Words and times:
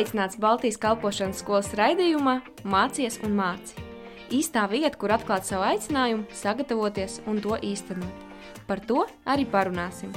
Sveicināts 0.00 0.38
Baltijas 0.40 0.78
kalpošanas 0.80 1.42
skolas 1.42 1.68
raidījumā 1.76 2.38
Mācies 2.64 3.18
un 3.26 3.34
māci. 3.36 3.76
Īstā 4.32 4.64
vieta, 4.70 4.96
kur 4.96 5.12
atklāt 5.12 5.44
savu 5.44 5.66
aicinājumu, 5.68 6.24
sagatavoties 6.34 7.18
un 7.28 7.42
to 7.44 7.58
īstenot. 7.60 8.22
Par 8.66 8.80
to 8.88 9.04
arī 9.28 9.44
parunāsim. 9.52 10.14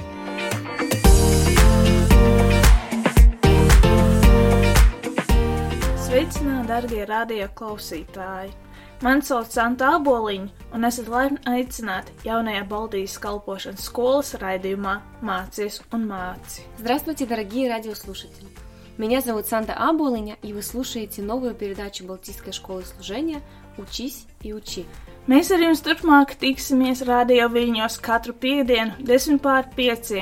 Sveicināti, 6.06 6.66
darbie 6.72 7.04
radio 7.04 7.50
klausītāji! 7.60 8.56
Mani 9.04 9.24
sauc 9.24 9.52
Santa 9.52 9.92
Aboliņa, 9.98 10.72
un 10.76 10.88
esat 10.88 11.12
laipni 11.12 11.44
aicināti 11.52 12.16
jaunajā 12.24 12.64
Baltijas 12.72 13.20
kalpošanas 13.20 13.86
skolas 13.92 14.34
raidījumā 14.40 14.98
Mācies 15.20 15.82
un 15.92 16.08
māci. 16.10 16.66
Здравствуйте, 16.80 17.26
дорогие 17.26 17.68
радиослушатели! 17.68 18.63
Меня 18.98 19.20
зовут 19.20 19.46
Санта 19.46 19.72
Абулиня, 19.72 20.36
и 20.42 20.52
вы 20.52 20.62
слушаете 20.62 21.22
новую 21.22 21.54
передачу 21.54 22.04
Балтийской 22.04 22.52
школы 22.52 22.82
служения 22.84 23.40
«Учись 23.78 24.26
и 24.42 24.52
учи». 24.52 24.84
Mēs 25.28 25.50
ar 25.52 25.60
jums 25.62 25.82
turpmāk 25.84 26.32
tiksimies 26.40 27.04
radio 27.06 27.46
viļņos 27.52 27.98
katru 28.02 28.32
piekdienu, 28.34 28.96
10 29.04 29.38
pār 29.44 29.68
5. 29.76 30.12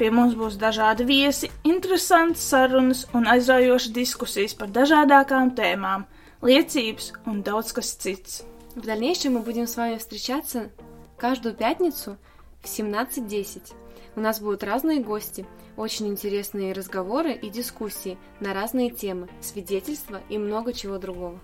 Pie 0.00 0.08
mums 0.10 0.32
būs 0.34 0.56
dažādi 0.58 1.04
viesi, 1.06 1.50
interesantas 1.68 2.48
sarunas 2.48 3.04
un 3.14 3.28
aizraujošas 3.28 3.92
diskusijas 3.92 4.56
par 4.58 4.72
dažādākām 4.72 5.52
tēmām, 5.54 6.08
liecības 6.42 7.12
un 7.28 7.44
daudz 7.46 7.72
kas 7.76 7.92
cits. 7.94 8.42
В 8.74 8.86
дальнейшем 8.86 9.34
мы 9.34 9.40
будем 9.40 9.66
с 9.66 9.76
вами 9.76 9.98
встречаться 9.98 10.70
каждую 11.18 11.54
пятницу 11.54 12.16
в 12.62 12.66
17.10. 12.66 13.72
У 14.16 14.20
нас 14.20 14.40
будут 14.40 14.62
разные 14.62 15.00
гости, 15.00 15.46
очень 15.76 16.08
интересные 16.08 16.72
разговоры 16.72 17.32
и 17.32 17.48
дискуссии 17.50 18.18
на 18.40 18.52
разные 18.54 18.90
темы, 18.90 19.28
свидетельства 19.40 20.20
и 20.28 20.38
много 20.38 20.72
чего 20.72 20.98
другого. 20.98 21.40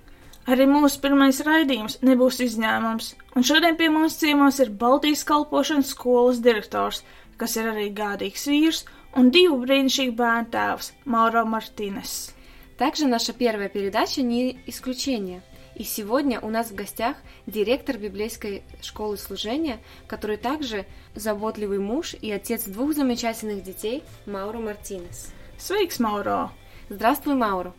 Arī 0.49 0.65
mūsu 0.65 1.03
pirmais 1.05 1.43
raidījums 1.45 1.99
nebūs 2.01 2.39
izņēmums, 2.41 3.09
un 3.37 3.45
šodien 3.45 3.77
pie 3.77 3.91
mums 3.93 4.15
ciemos 4.17 4.57
ir 4.65 4.71
Baltijas 4.73 5.21
kalpošanas 5.29 5.91
skolas 5.93 6.41
direktors, 6.41 7.03
kas 7.37 7.59
ir 7.61 7.69
arī 7.69 7.91
gādīgs 7.93 8.47
vīrs 8.49 8.87
un 9.21 9.29
divu 9.35 9.59
brīnišķīgu 9.67 10.17
bērnu 10.17 10.49
tēvs 10.55 10.93
Mauro 11.05 11.45
Martīnes. 11.45 12.33
Также 12.79 13.07
наша 13.07 13.33
первая 13.33 13.69
передача 13.69 14.23
не 14.23 14.61
исключение. 14.67 15.43
И 15.76 15.84
сегодня 15.84 16.40
у 16.40 16.50
нас 16.50 16.70
в 16.70 16.76
гостях 16.76 17.18
директор 17.48 17.98
библейской 17.98 18.64
школы 18.82 19.18
служения, 19.18 19.80
который 20.08 20.38
также 20.38 20.86
заботливый 21.16 21.80
муж 21.80 22.14
и 22.14 22.32
отец 22.32 22.66
двух 22.66 22.94
замечательных 22.94 23.64
детей 23.64 24.04
Мауру 24.26 24.60
Мартинес. 24.62 25.34
Sveiks, 25.58 26.00
Mauro! 26.00 26.50
Здравствуй, 26.90 27.36
Мауру! 27.36 27.74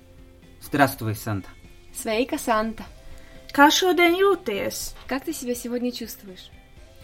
Здравствуй, 0.60 1.14
Санта. 1.14 1.48
Sveika, 1.92 2.38
Санта! 2.38 2.84
Šodien 3.54 4.18
jūties? 4.18 4.94
Как 5.06 5.24
ты 5.24 5.32
себя 5.32 5.54
сегодня 5.54 5.92
чувствуешь? 5.92 6.50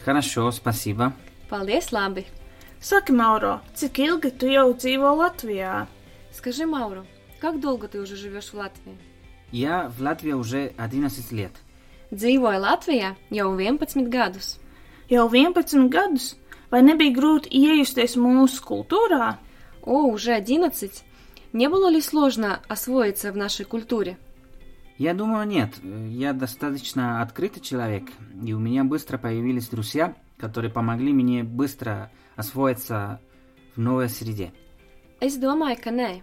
Хорошо, 0.04 0.50
спасибо. 0.50 1.12
Paldies, 1.48 1.92
labi! 1.92 2.26
Saki, 2.80 3.12
Mauro, 3.12 3.60
cik 3.74 3.98
ilgi 3.98 4.30
tu 4.32 4.48
jau 4.48 4.72
dzīvo 4.74 5.14
Latvijā? 5.14 5.86
Скажи, 6.32 6.64
Мауру, 6.66 7.06
как 7.38 7.60
долго 7.60 7.86
ты 7.86 8.00
уже 8.00 8.16
живешь 8.16 8.52
в 8.52 8.54
Латвии? 8.54 9.09
Я 9.52 9.88
в 9.88 10.00
Латвии 10.00 10.32
уже 10.32 10.72
11 10.76 11.32
лет. 11.32 11.52
Dzīvoju 12.10 12.58
Latvijā 12.58 13.14
jau 13.30 13.52
11 13.54 14.08
gadus. 14.10 14.58
Jau 15.10 15.28
11 15.30 15.88
gadus, 15.90 16.36
vai 16.70 16.82
nebija 16.82 17.14
grūti 17.14 17.50
iejusties 17.50 18.16
mūsu 18.18 18.62
kultūrā? 18.66 19.36
О, 19.82 20.10
уже 20.10 20.34
11. 20.34 21.04
Не 21.52 21.68
было 21.68 21.88
ли 21.90 22.00
сложно 22.00 22.60
освоиться 22.68 23.32
в 23.32 23.36
нашей 23.36 23.64
культуре? 23.64 24.18
Я 24.98 25.14
думаю, 25.14 25.46
нет. 25.46 25.74
Я 25.82 26.32
достаточно 26.32 27.22
открытый 27.22 27.62
человек, 27.62 28.04
и 28.44 28.52
у 28.52 28.58
меня 28.58 28.84
быстро 28.84 29.18
появились 29.18 29.68
друзья, 29.68 30.14
которые 30.36 30.70
помогли 30.70 31.12
мне 31.12 31.42
быстро 31.42 32.10
освоиться 32.36 33.20
в 33.74 33.80
новой 33.80 34.08
среде. 34.08 34.52
Es 35.20 35.36
domāju, 35.36 35.76
ka 35.84 35.90
nē. 35.92 36.22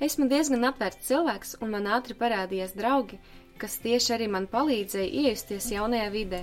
Esmu 0.00 0.28
diezgan 0.28 0.66
atvērts 0.68 1.08
cilvēks, 1.08 1.56
un 1.64 1.70
man 1.72 1.86
ātri 1.88 2.16
parādījās 2.18 2.74
draugi, 2.76 3.16
kas 3.56 3.78
tieši 3.80 4.12
arī 4.18 4.26
man 4.28 4.44
palīdzēja 4.52 5.08
iejusties 5.22 5.70
jaunajā 5.72 6.10
vidē. 6.12 6.42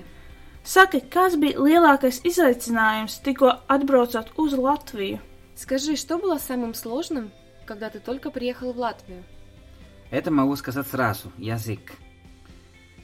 Saki, 0.63 1.03
kas 1.13 1.35
bija 1.37 1.59
lielākais 1.59 2.21
izaicinājums 2.25 3.19
tikko 3.21 3.51
atbraucot 3.67 4.31
uz 4.39 4.55
Latviju? 4.57 5.19
Скажи, 5.55 5.95
что 5.95 6.17
было 6.17 6.39
самым 6.39 6.73
сложным, 6.73 7.31
когда 7.67 7.89
ты 7.89 7.99
только 7.99 8.31
приехал 8.31 8.73
в 8.73 8.79
Латвию? 8.79 9.23
Это 10.09 10.31
могу 10.31 10.55
сказать 10.55 10.87
сразу. 10.87 11.31
Язык. 11.37 11.93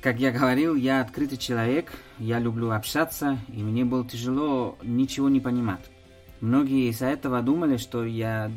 Как 0.02 0.20
я 0.20 0.32
говорил, 0.32 0.76
я 0.76 1.02
открытый 1.02 1.38
человек, 1.38 1.92
я 2.18 2.40
люблю 2.40 2.72
общаться, 2.72 3.38
и 3.50 3.62
мне 3.62 3.86
было 3.86 4.08
тяжело 4.08 4.78
ничего 4.82 5.30
не 5.30 5.40
понимать. 5.40 5.86
Многие 6.40 6.90
из-за 6.90 7.08
этого 7.08 7.42
думали, 7.42 7.78
что 7.78 8.06
я 8.06 8.52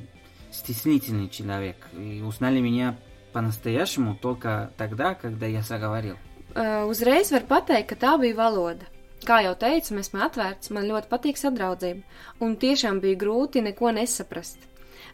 стеснительный 0.52 1.30
человек, 1.30 1.76
и 1.94 2.22
узнали 2.22 2.60
меня 2.60 2.98
по-настоящему 3.34 4.16
только 4.16 4.72
тогда, 4.78 5.14
когда 5.16 5.46
я 5.46 5.62
заговорил. 5.62 6.18
Uh, 6.56 6.88
uzreiz 6.90 7.30
var 7.30 7.44
pateikt, 7.46 7.92
ka 7.92 7.96
tā 7.96 8.18
bija 8.18 8.34
valoda. 8.34 8.88
Kā 9.28 9.44
jau 9.46 9.54
teicu, 9.54 9.94
esmu 10.00 10.24
atvērts, 10.26 10.72
man 10.74 10.88
ļoti 10.90 11.10
patīk 11.12 11.38
sadraudzība, 11.38 12.02
un 12.42 12.56
tiešām 12.58 13.02
bija 13.04 13.20
grūti 13.20 13.62
neko 13.62 13.92
nesaprast. 13.94 14.58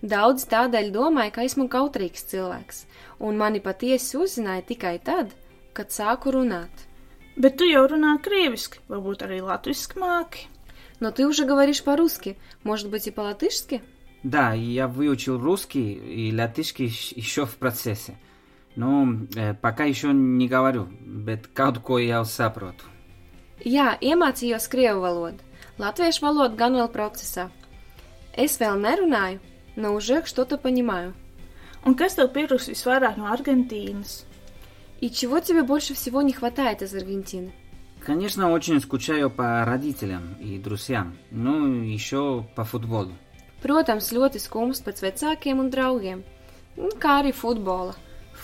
Daudz 0.04 0.46
tādēļ 0.52 0.92
domāja, 0.96 1.34
ka 1.36 1.44
esmu 1.48 1.68
kautrīgs 1.72 2.28
cilvēks, 2.32 2.86
un 3.20 3.40
mani 3.40 3.60
patiesi 3.64 4.20
uzzināja 4.20 4.64
tikai 4.72 4.98
tad, 5.04 5.34
kad 5.74 5.92
sāku 5.92 6.32
runāt. 6.36 6.88
Bet 7.36 7.58
tu 7.58 7.68
jau 7.68 7.84
runā 7.90 8.18
krieviski, 8.24 8.84
varbūt 8.88 9.26
arī 9.26 9.42
latviski 9.44 10.00
māki. 10.00 10.48
Но 11.00 11.12
ты 11.12 11.28
уже 11.28 11.44
говоришь 11.44 11.84
по-русски, 11.84 12.38
может 12.64 12.90
быть 12.90 13.08
и 13.08 13.12
по-латышски? 13.12 13.82
Да, 14.23 14.53
я 14.53 14.89
выучил 14.89 15.39
русский 15.39 15.93
и 15.93 16.35
латышский 16.35 16.87
еще 16.87 17.47
в 17.47 17.57
процессе. 17.57 18.19
Но 18.75 19.07
э, 19.37 19.55
пока 19.55 19.85
еще 19.85 20.13
не 20.13 20.49
говорю, 20.49 20.89
bet 21.05 21.49
kaut 21.55 21.79
ko 21.83 21.99
jau 21.99 22.25
saprotu. 22.25 22.87
Jā, 23.65 23.97
iemācījos 24.01 24.69
krievu 24.71 25.03
valodu. 25.03 25.43
Latviešu 25.79 26.23
valodu 26.23 26.55
gan 26.59 26.77
vēl 26.79 26.91
procesā. 26.95 27.49
Es 28.37 28.59
vēl 28.61 28.79
nerunāju, 28.79 29.41
но 29.75 29.95
уже 29.95 30.25
что-то 30.27 30.59
понимаю. 30.59 31.15
Un 31.85 31.95
kas 31.95 32.15
tev 32.19 32.31
pietrūks 32.35 32.69
visvairāk 32.71 33.19
no 33.19 33.31
Argentīnas? 33.33 34.25
И 35.01 35.11
чего 35.11 35.39
тебе 35.39 35.63
больше 35.63 35.95
всего 35.95 36.23
не 36.23 36.33
хватает 36.33 36.83
из 36.83 36.95
Аргентины? 36.95 37.53
Конечно, 38.01 38.51
очень 38.51 38.81
скучаю 38.81 39.31
по 39.31 39.65
родителям 39.65 40.35
и 40.41 40.59
друзьям, 40.59 41.17
ну 41.31 41.83
и 41.83 41.91
еще 41.91 42.47
по 42.55 42.65
футболу. 42.65 43.13
Protams, 43.64 44.12
ļoti 44.12 44.42
skumjš 44.44 44.84
pēc 44.84 45.04
vecākiem 45.06 45.60
un 45.60 45.70
draugiem, 45.72 46.24
Un 46.78 46.90
kā 46.98 47.20
arī 47.22 47.32
futbola. 47.38 47.94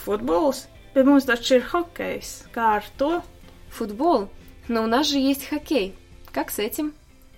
Futbols? 0.03 0.67
Pie 0.93 1.03
mums 1.05 1.25
taču 1.25 1.57
ir 1.57 1.63
hokejs. 1.71 2.33
Kā 2.53 2.75
ar 2.77 2.85
to? 2.97 3.23
Футбол? 3.69 4.29
Но 4.67 4.83
у 4.83 4.87
нас 4.87 5.07
же 5.07 5.17
есть 5.17 5.47
хоккей. 5.47 5.95
Как 6.31 6.51
с 6.51 6.59
этим? 6.59 6.93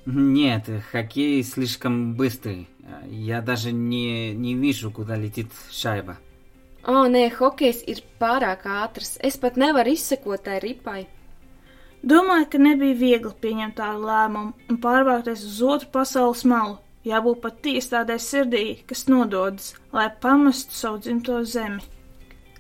Нет, 0.05 0.67
хоккей 0.91 1.43
слишком 1.43 2.13
быстрый. 2.15 2.67
Я 3.07 3.41
даже 3.41 3.71
не, 3.71 4.33
не 4.33 4.55
вижу, 4.55 4.91
куда 4.91 5.15
летит 5.15 5.47
шайба. 5.69 6.17
O, 6.83 7.05
nē, 7.05 7.29
hokejs 7.37 7.83
ir 7.85 8.01
pārāk 8.19 8.65
ātrs. 8.65 9.15
Es 9.21 9.37
pat 9.37 9.55
nevaru 9.55 9.93
izsekot 9.93 10.43
tai 10.43 10.57
ripai. 10.59 11.05
Domāju, 12.01 12.47
ka 12.49 12.57
nebija 12.57 12.97
viegli 12.97 13.31
pieņemt 13.43 13.77
tādu 13.77 14.07
lēmumu 14.09 14.53
un 14.67 14.79
pārvākties 14.81 15.45
uz 15.45 15.61
otru 15.61 15.91
pasaules 15.93 16.41
malu. 16.43 16.79
Jābūt 17.06 17.38
patiesi 17.44 17.92
tādai 17.92 18.16
sirdī, 18.18 18.64
kas 18.86 19.06
nododas, 19.06 19.74
lai 19.94 20.08
pamestu 20.10 20.74
savu 20.74 20.98
dzimto 20.98 21.44
zemi. 21.44 21.80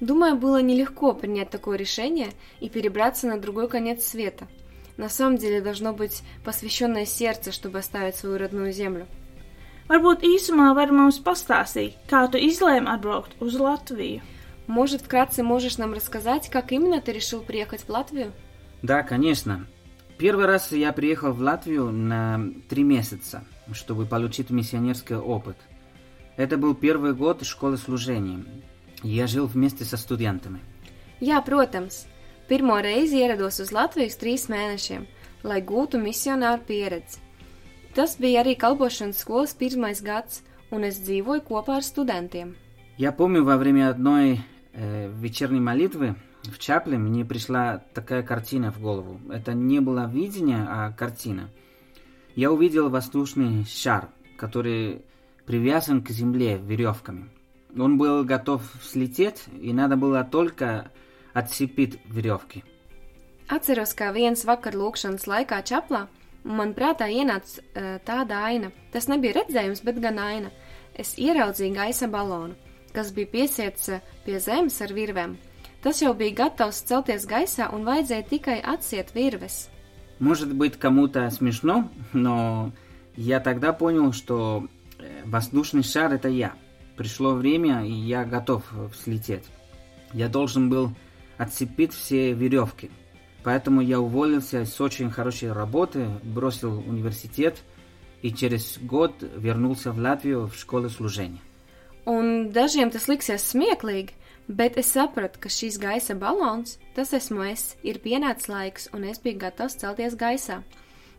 Думаю, 0.00 0.36
было 0.36 0.60
нелегко 0.60 1.14
принять 1.14 1.50
такое 1.50 1.78
решение 1.78 2.30
и 2.60 2.68
перебраться 2.68 3.26
на 3.26 3.40
другой 3.40 3.68
конец 3.68 4.04
света. 4.04 4.46
На 4.96 5.08
самом 5.08 5.36
деле 5.36 5.60
должно 5.60 5.92
быть 5.92 6.22
посвященное 6.44 7.06
сердце, 7.06 7.50
чтобы 7.50 7.78
оставить 7.78 8.16
свою 8.16 8.38
родную 8.38 8.72
землю. 8.72 9.06
Varbūt 9.88 10.22
īsumā 10.26 10.74
var 10.74 10.90
mums 10.90 11.18
pastāstīt, 11.22 11.94
kā 12.10 12.26
tu 12.30 12.38
izlēmi 12.38 12.90
atbraukt 12.90 13.36
uz 13.40 13.54
Latviju. 13.54 14.20
Может, 14.66 15.02
вкратце 15.02 15.44
можешь 15.44 15.78
нам 15.78 15.94
рассказать, 15.94 16.50
как 16.50 16.72
именно 16.72 17.00
ты 17.00 17.12
решил 17.12 17.40
приехать 17.40 17.82
в 17.82 17.88
Латвию? 17.88 18.32
Да, 18.82 19.04
конечно. 19.04 19.66
Первый 20.18 20.46
раз 20.46 20.72
я 20.72 20.92
приехал 20.92 21.32
в 21.32 21.40
Латвию 21.40 21.92
на 21.92 22.40
три 22.68 22.82
месяца, 22.82 23.44
чтобы 23.72 24.06
получить 24.06 24.50
миссионерский 24.50 25.16
опыт. 25.16 25.56
Это 26.36 26.56
был 26.56 26.74
первый 26.74 27.14
год 27.14 27.44
школы 27.44 27.76
служения. 27.78 28.44
Я 29.02 29.26
жил 29.26 29.46
вместе 29.46 29.84
со 29.84 29.96
студентами. 29.96 30.60
Jā, 31.20 31.40
protams. 31.44 32.06
Pirmo 32.48 32.76
reizi 32.78 33.22
ierados 33.24 33.58
uz 33.58 33.72
Latviju 33.72 34.12
trīs 34.20 34.46
mēnešiem, 34.52 35.06
lai 35.42 35.62
gūtu 35.64 35.98
misionāru 35.98 36.62
pieredzi. 36.68 37.18
Tas 37.96 38.18
bija 38.20 38.42
arī 38.44 38.52
kalpošanas 38.60 39.22
skolas 39.24 39.54
pirmais 39.56 40.02
gads, 40.04 40.42
un 40.70 40.84
es 40.84 41.00
dzīvoju 41.00 41.42
kopā 41.48 41.80
ar 41.80 41.82
studentiem. 41.82 42.54
Я 42.98 43.12
помню, 43.12 43.44
во 43.44 43.56
время 43.56 43.90
одной 43.90 44.40
э, 44.72 45.10
вечерней 45.20 45.60
молитвы 45.60 46.14
в 46.44 46.58
Чапле 46.58 46.98
мне 46.98 47.24
пришла 47.24 47.82
такая 47.94 48.22
картина 48.22 48.70
в 48.70 48.80
голову. 48.80 49.20
Это 49.30 49.54
не 49.54 49.80
было 49.80 50.08
видение, 50.08 50.64
а 50.68 50.92
картина. 50.92 51.50
Я 52.35 52.51
увидел 52.51 52.89
воздушный 52.89 53.65
шар, 53.65 54.09
который 54.37 55.03
привязан 55.45 56.01
к 56.01 56.09
земле 56.09 56.57
веревками. 56.57 57.29
Он 57.77 57.97
был 57.97 58.23
готов 58.23 58.61
слететь, 58.83 59.43
и 59.61 59.73
надо 59.73 59.95
было 59.95 60.23
только 60.23 60.91
отцепить 61.33 61.99
веревки. 62.05 62.63
Atceros, 63.51 63.91
kā 63.91 64.13
viens 64.15 64.45
vakar 64.47 64.77
lūkšanas 64.79 65.25
laikā 65.27 65.57
čaplā, 65.67 66.05
man 66.47 66.71
prātā 66.71 67.09
ienāca 67.11 67.59
uh, 67.59 67.97
tāda 68.07 68.45
aina. 68.47 68.69
Tas 68.93 69.09
nebija 69.11 69.41
redzējums, 69.41 69.81
bet 69.83 69.99
gan 69.99 70.21
aina. 70.23 70.51
Es 70.95 71.17
ieraudzīju 71.19 71.75
gaisa 71.75 72.07
balonu, 72.07 72.55
kas 72.95 73.11
bija 73.11 73.27
piesiets 73.33 73.91
uh, 73.91 73.99
pie 74.23 74.39
zemes 74.39 74.79
ar 74.79 74.95
virvēm. 74.95 75.35
Tas 75.83 75.99
jau 75.99 76.13
bija 76.15 76.45
gatavs 76.45 76.79
celties 76.87 77.27
gaisā 77.27 77.67
un 77.75 77.83
vajadzēja 77.83 78.27
tikai 78.29 78.57
atsiet 78.63 79.11
virves. 79.17 79.65
Может 80.18 80.54
быть, 80.54 80.76
кому-то 80.78 81.28
смешно, 81.30 81.90
но 82.12 82.72
я 83.16 83.40
тогда 83.40 83.72
понял, 83.72 84.12
что 84.12 84.66
э, 84.98 85.22
воздушный 85.24 85.82
шар 85.82 86.12
это 86.12 86.28
я. 86.28 86.54
Пришло 86.96 87.34
время, 87.34 87.86
и 87.86 87.92
я 87.92 88.24
готов 88.24 88.64
слететь. 88.94 89.44
Я 90.12 90.28
должен 90.28 90.70
был 90.70 90.92
отцепить 91.36 91.92
все 91.92 92.32
веревки. 92.32 92.90
Поэтому 93.44 93.80
я 93.80 94.00
уволился 94.00 94.64
с 94.64 94.80
очень 94.80 95.10
хорошей 95.10 95.52
работы, 95.52 96.08
бросил 96.22 96.78
университет 96.78 97.62
и 98.22 98.32
через 98.32 98.78
год 98.78 99.12
вернулся 99.36 99.92
в 99.92 99.98
Латвию 99.98 100.46
в 100.48 100.56
школу 100.56 100.88
служения. 100.88 101.40
Un 102.06 102.52
dažiem 102.54 102.92
tas 102.94 103.08
liksies 103.10 103.42
smieklīgi, 103.42 104.14
bet 104.48 104.78
es 104.78 104.92
sapratu, 104.94 105.40
ka 105.42 105.50
šīs 105.50 105.78
gaisa 105.82 106.14
balons, 106.14 106.78
tas 106.94 107.12
esmu 107.16 107.44
es, 107.50 107.74
ir 107.82 108.00
pienācis 108.04 108.50
laiks, 108.50 108.88
un 108.94 109.04
es 109.04 109.20
biju 109.22 109.40
gatavs 109.42 109.78
celties 109.80 110.16
gaisā. 110.18 110.62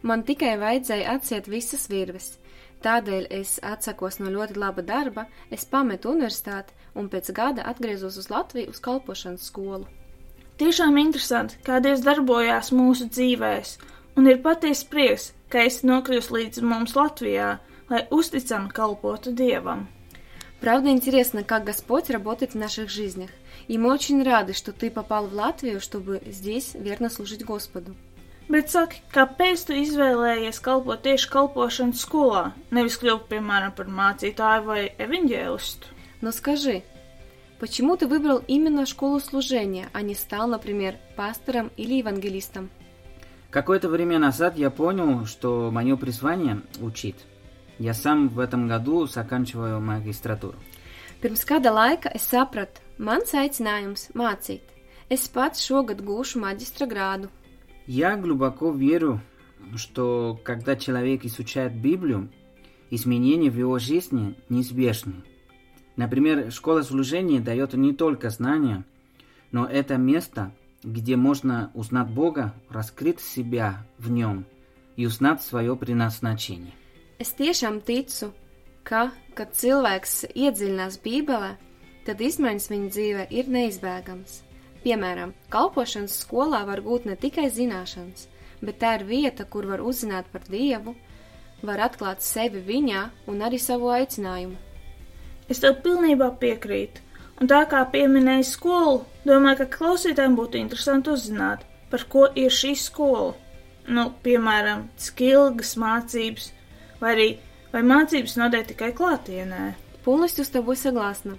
Man 0.02 0.24
tikai 0.24 0.56
vajadzēja 0.62 1.18
atsiet 1.18 1.50
visas 1.52 1.88
virves. 1.92 2.38
Tādēļ 2.86 3.28
es 3.34 3.58
atsakos 3.66 4.20
no 4.22 4.30
ļoti 4.32 4.60
laba 4.62 4.84
darba, 4.86 5.26
es 5.50 5.66
pametu 5.66 6.14
universitāti 6.14 6.76
un 6.96 7.10
pēc 7.10 7.32
gada 7.34 7.66
atgriezos 7.66 8.20
uz 8.22 8.30
Latviju 8.30 8.70
uz 8.74 8.82
kalpošanas 8.84 9.50
skolu. 9.50 9.88
Tiešām 10.58 10.98
interesanti, 11.02 11.58
kā 11.66 11.82
Dievs 11.82 12.06
darbojās 12.06 12.72
mūsu 12.74 13.10
dzīvēs, 13.10 13.76
un 14.18 14.30
ir 14.30 14.40
patiesa 14.46 14.88
prieks, 14.90 15.32
ka 15.50 15.66
esi 15.66 15.86
nokļuvis 15.90 16.32
līdz 16.34 16.64
mums 16.66 16.96
Latvijā, 16.98 17.58
lai 17.90 18.02
uzticami 18.14 18.74
kalpotu 18.74 19.34
Dievam. 19.38 19.86
Правда, 20.62 20.90
интересно, 20.90 21.44
как 21.44 21.64
Господь 21.64 22.10
работает 22.10 22.54
в 22.54 22.58
наших 22.58 22.90
жизнях. 22.90 23.30
И 23.68 23.78
мы 23.78 23.94
очень 23.94 24.24
рады, 24.24 24.54
что 24.54 24.72
ты 24.72 24.90
попал 24.90 25.28
в 25.28 25.34
Латвию, 25.34 25.80
чтобы 25.80 26.22
здесь 26.26 26.74
верно 26.74 27.10
служить 27.10 27.46
Господу. 27.46 27.96
Bet 28.48 28.70
saki, 28.72 29.02
kāpēc 29.12 29.66
tu 29.68 29.76
izvēlējies 29.76 30.62
kalpot 30.64 31.02
tieši 31.04 31.28
kalpošanas 31.34 32.00
skolā, 32.00 32.44
nevis 32.72 32.96
kļūt, 33.02 33.26
piemēram, 33.28 33.74
par 33.76 33.90
mācītāju 33.92 34.64
vai 34.64 34.84
evaņģēlistu? 34.96 35.92
Но 36.22 36.32
скажи, 36.32 36.84
почему 37.60 37.98
ты 37.98 38.08
выбрал 38.08 38.42
именно 38.48 38.86
школу 38.86 39.20
служения, 39.20 39.90
а 39.92 40.02
не 40.02 40.16
стал, 40.16 40.48
например, 40.48 40.96
пастором 41.18 41.72
или 41.76 41.96
евангелистом? 41.96 42.70
Какое-то 43.50 43.90
время 43.90 44.18
назад 44.18 44.58
я 44.58 44.70
понял, 44.70 45.26
что 45.26 45.70
мое 45.70 45.98
призвание– 45.98 46.62
учить. 46.80 47.18
Я 47.80 47.94
сам 47.94 48.30
в 48.30 48.40
этом 48.40 48.68
году 48.68 49.06
заканчиваю 49.08 49.80
магистратуру. 49.82 50.58
Pirms 51.22 51.42
kāda 51.50 51.72
laika 51.74 52.12
es 52.14 52.28
sapratu, 52.30 52.82
mans 52.98 53.34
aicinājums 53.34 54.12
mācīt. 54.14 54.62
Es 55.10 55.26
pats 55.34 55.64
šogad 55.66 56.04
gūšu 56.06 56.42
maģistra 56.44 56.86
grādu. 56.86 57.30
Я 57.88 58.18
глубоко 58.18 58.72
верю, 58.72 59.22
что 59.76 60.40
когда 60.44 60.76
человек 60.76 61.26
изучает 61.26 61.74
Библию, 61.74 62.30
изменения 62.92 63.50
в 63.50 63.58
его 63.58 63.80
жизни 63.80 64.36
неизбежны. 64.50 65.24
Например, 65.96 66.52
школа 66.52 66.84
служения 66.84 67.40
дает 67.40 67.74
не 67.74 67.94
только 67.94 68.30
знания, 68.30 68.86
но 69.52 69.66
это 69.66 69.98
место, 69.98 70.52
где 70.84 71.16
можно 71.16 71.72
узнать 71.74 72.10
Бога, 72.10 72.54
раскрыть 72.70 73.20
себя 73.20 73.86
в 73.98 74.12
нем 74.12 74.46
и 74.96 75.06
узнать 75.06 75.42
свое 75.42 75.76
предназначение. 75.76 76.74
Es 77.18 77.32
tiešām 77.34 77.80
ticu, 77.82 78.30
ka, 78.86 79.08
kad 79.34 79.56
cilvēks 79.58 80.28
iedziļinās 80.38 81.00
Bībelē, 81.02 81.56
tad 82.06 82.22
izmaiņas 82.22 82.68
viņa 82.70 82.92
dzīvē 82.94 83.24
ir 83.34 83.50
neizbēgamas. 83.56 84.44
Piemēram, 84.84 85.34
kalpošanas 85.50 86.20
skolā 86.22 86.60
var 86.68 86.84
gūt 86.86 87.08
ne 87.10 87.16
tikai 87.18 87.48
zināšanas, 87.52 88.28
bet 88.62 88.78
tā 88.84 88.94
ir 89.00 89.08
vieta, 89.10 89.48
kur 89.50 89.66
var 89.66 89.82
uzzināt 89.82 90.30
par 90.32 90.46
Dievu, 90.46 90.94
var 91.66 91.82
atklāt 91.88 92.22
sevi 92.22 92.62
viņā 92.62 93.02
un 93.34 93.42
arī 93.42 93.58
savu 93.62 93.90
aicinājumu. 93.96 94.60
Es 95.50 95.64
tev 95.64 95.80
pilnībā 95.82 96.30
piekrītu, 96.38 97.02
un 97.42 97.50
tā 97.50 97.64
kā 97.72 97.82
pieminēji 97.92 98.46
skolu, 98.52 99.02
domāju, 99.26 99.64
ka 99.64 99.72
klausītājiem 99.80 100.38
būtu 100.38 100.62
interesanti 100.62 101.16
uzzināt, 101.16 101.66
par 101.90 102.06
ko 102.12 102.28
ir 102.36 102.54
šī 102.54 102.76
skola. 102.78 103.34
Nu, 103.88 104.10
piemēram, 104.24 104.86
cik 105.00 105.26
ilgas 105.32 105.74
mācības, 105.80 106.52
vai 107.00 107.14
arī 107.16 107.28
vai 107.74 107.84
mācības 107.84 108.38
notiek 108.40 108.68
tikai 108.72 108.94
klātienē. 108.94 109.76
Полностью 110.04 110.46
с 110.46 110.50
тобой 110.50 110.78
согласна. 110.78 111.38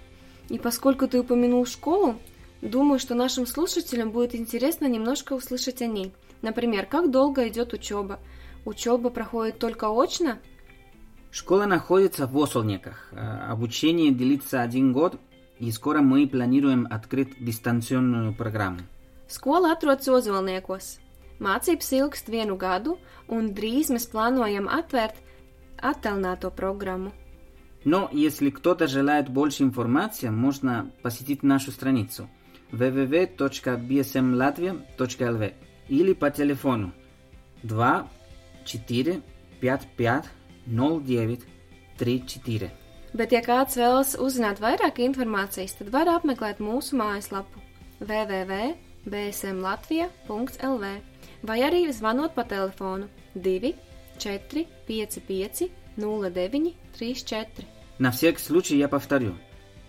И 0.48 0.58
поскольку 0.58 1.08
ты 1.08 1.20
упомянул 1.20 1.66
школу, 1.66 2.16
думаю, 2.62 2.98
что 2.98 3.14
нашим 3.14 3.46
слушателям 3.46 4.10
будет 4.10 4.34
интересно 4.34 4.86
немножко 4.86 5.32
услышать 5.32 5.82
о 5.82 5.86
ней. 5.86 6.12
Например, 6.42 6.86
как 6.86 7.10
долго 7.10 7.48
идет 7.48 7.72
учеба? 7.72 8.18
Учеба 8.64 9.10
проходит 9.10 9.58
только 9.58 9.88
очно? 9.88 10.38
Школа 11.30 11.66
находится 11.66 12.26
в 12.26 12.36
Осолниках. 12.38 13.08
Э, 13.12 13.50
Обучение 13.50 14.12
длится 14.12 14.62
один 14.62 14.92
год, 14.92 15.20
и 15.58 15.70
скоро 15.72 16.00
мы 16.00 16.26
планируем 16.26 16.86
открыть 16.90 17.42
дистанционную 17.42 18.34
программу. 18.34 18.80
Skola 19.28 19.72
atrodas 19.76 20.08
Ozolniekos. 20.08 20.98
Mācības 21.38 21.92
ilgst 21.92 22.30
vienu 22.32 22.56
gadu, 22.56 22.96
un 23.28 23.50
drīz 23.52 23.92
mēs 23.92 24.08
plānojam 24.08 24.70
atvērt 24.72 25.20
attālināto 25.77 26.51
programmu. 26.51 27.11
Но 27.85 28.09
если 28.13 28.49
кто-то 28.49 28.87
желает 28.87 29.27
больше 29.29 29.63
информации, 29.63 30.29
можно 30.29 30.89
посетить 31.01 31.43
нашу 31.43 31.71
страницу 31.71 32.29
www.bsmlatvia.lv 32.71 35.53
или 35.89 36.13
по 36.13 36.31
телефону 36.31 36.93
2 37.63 38.07
4 38.65 39.21
5 39.59 39.87
5 39.97 40.25
09 40.65 41.39
34. 41.97 42.71
Bet, 43.13 43.31
ja 43.31 43.41
kāds 43.45 43.77
vēlas 43.77 44.17
uzzināt 44.17 44.57
vairāk 44.57 44.97
informācijas, 45.05 45.77
tad 45.77 45.93
var 45.93 46.09
apmeklēt 46.09 46.57
mūsu 46.63 46.95
mājaslapu 46.97 47.61
www.bsmlatvija.lv 48.01 50.85
vai 51.43 51.59
arī 51.61 51.91
zvanot 51.93 52.33
pa 52.33 52.43
telefonu 52.49 53.05
2 53.35 53.75
4 54.17 54.65
5 54.87 55.19
5 55.27 55.69
09 55.97 56.75
34. 56.97 57.67
На 57.99 58.09
всякий 58.11 58.39
случай 58.41 58.77
я 58.77 58.87
повторю. 58.87 59.35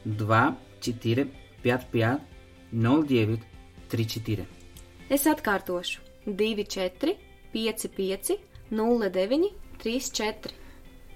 2 0.05 0.57
4 0.81 1.27
5 1.63 1.87
5 1.91 2.21
09 2.73 3.41
34. 3.89 4.47
Es 5.11 5.27
atkārtošu 5.27 6.01
2 6.27 6.65
4 6.65 7.17
5 7.53 7.89
5 7.97 8.39
09 8.71 9.53
34. 9.79 10.55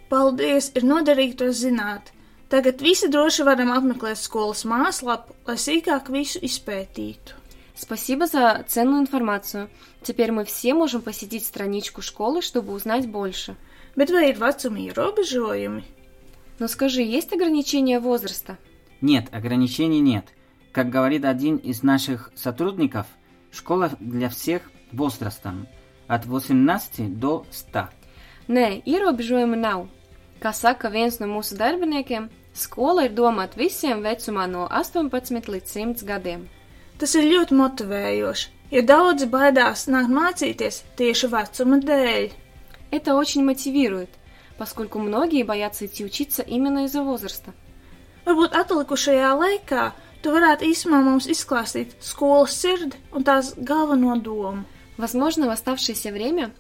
Paldies, 0.09 0.71
ir 0.75 0.85
noderīgi 0.89 1.37
to 1.37 1.49
zināt. 1.53 2.13
Tagad 2.49 2.81
visi 2.81 3.11
droši 3.13 3.45
varam 3.45 3.75
apmeklēt 3.75 4.17
skolas 4.17 4.65
mājaslapu, 4.65 5.35
lai 5.45 5.57
sīkāk 5.61 6.09
visu 6.15 6.41
izpētītu. 6.49 7.37
Спасибо 7.76 8.28
за 8.28 8.64
ценную 8.68 9.02
информацию. 9.02 9.70
Теперь 10.02 10.32
мы 10.32 10.46
все 10.46 10.74
можем 10.74 11.02
посетить 11.02 11.46
страничку 11.46 12.02
школы, 12.02 12.42
чтобы 12.42 12.74
узнать 12.74 13.08
больше. 13.08 13.56
Bet 13.96 14.10
vai 14.10 14.30
ir 14.30 14.40
vecuma 14.40 14.80
ierobežojumi? 14.80 15.84
Но 16.60 16.68
скажи, 16.68 17.02
есть 17.02 17.34
ограничения 17.34 18.00
возраста? 18.00 18.58
Нет, 19.02 19.28
ограничений 19.32 20.00
нет. 20.00 20.26
Как 20.72 20.90
говорит 20.90 21.26
один 21.26 21.58
из 21.58 21.84
наших 21.84 22.32
сотрудников, 22.36 23.06
школа 23.52 23.92
для 24.00 24.30
всех 24.30 24.72
возрастом 24.92 25.68
от 26.08 26.26
18 26.26 27.20
до 27.20 27.46
100. 27.52 27.90
Nē, 28.48 28.84
ierobežojuma 28.86 29.56
nav. 29.56 29.88
Kā 30.44 30.52
saka 30.52 30.90
viens 30.92 31.22
no 31.22 31.28
mūsu 31.32 31.56
darbiniekiem, 31.56 32.26
skola 32.52 33.06
ir 33.08 33.14
domāta 33.16 33.56
visiem 33.56 34.02
vecumā 34.04 34.44
no 34.52 34.66
18 34.68 35.48
līdz 35.48 35.70
100 35.72 36.04
gadiem. 36.04 36.50
Tas 37.04 37.18
ir 37.20 37.26
ļoti 37.28 37.56
motivējoši, 37.60 38.52
jo 38.72 38.82
daudzi 38.88 39.26
baidās 39.28 39.82
nākt 39.92 40.12
mācīties 40.16 40.78
tieši 40.96 41.28
vecuma 41.34 41.82
dēļ. 41.84 42.30
Это 42.96 43.16
очень 43.16 43.44
мотивирует, 43.44 44.08
поскольку 44.58 45.00
многие 45.00 45.44
боятся 45.44 45.86
идти 45.86 46.06
учиться 46.06 46.44
именно 46.44 46.86
из-за 46.86 47.04
возраста. 47.04 47.52
Varbūt 48.24 48.56
atlikušajā 48.56 49.34
laikā 49.36 49.84
tu 50.24 50.32
varētu 50.32 50.70
īsumā 50.70 51.02
mums 51.04 51.28
izklāstīt 51.28 51.92
skolas 52.00 52.56
sirdi 52.56 52.96
un 53.12 53.28
tās 53.28 53.52
galveno 53.58 54.16
domu. 54.16 54.64
Возможно, 54.96 55.48
в 55.48 55.50
оставшееся 55.50 56.14
время 56.14 56.54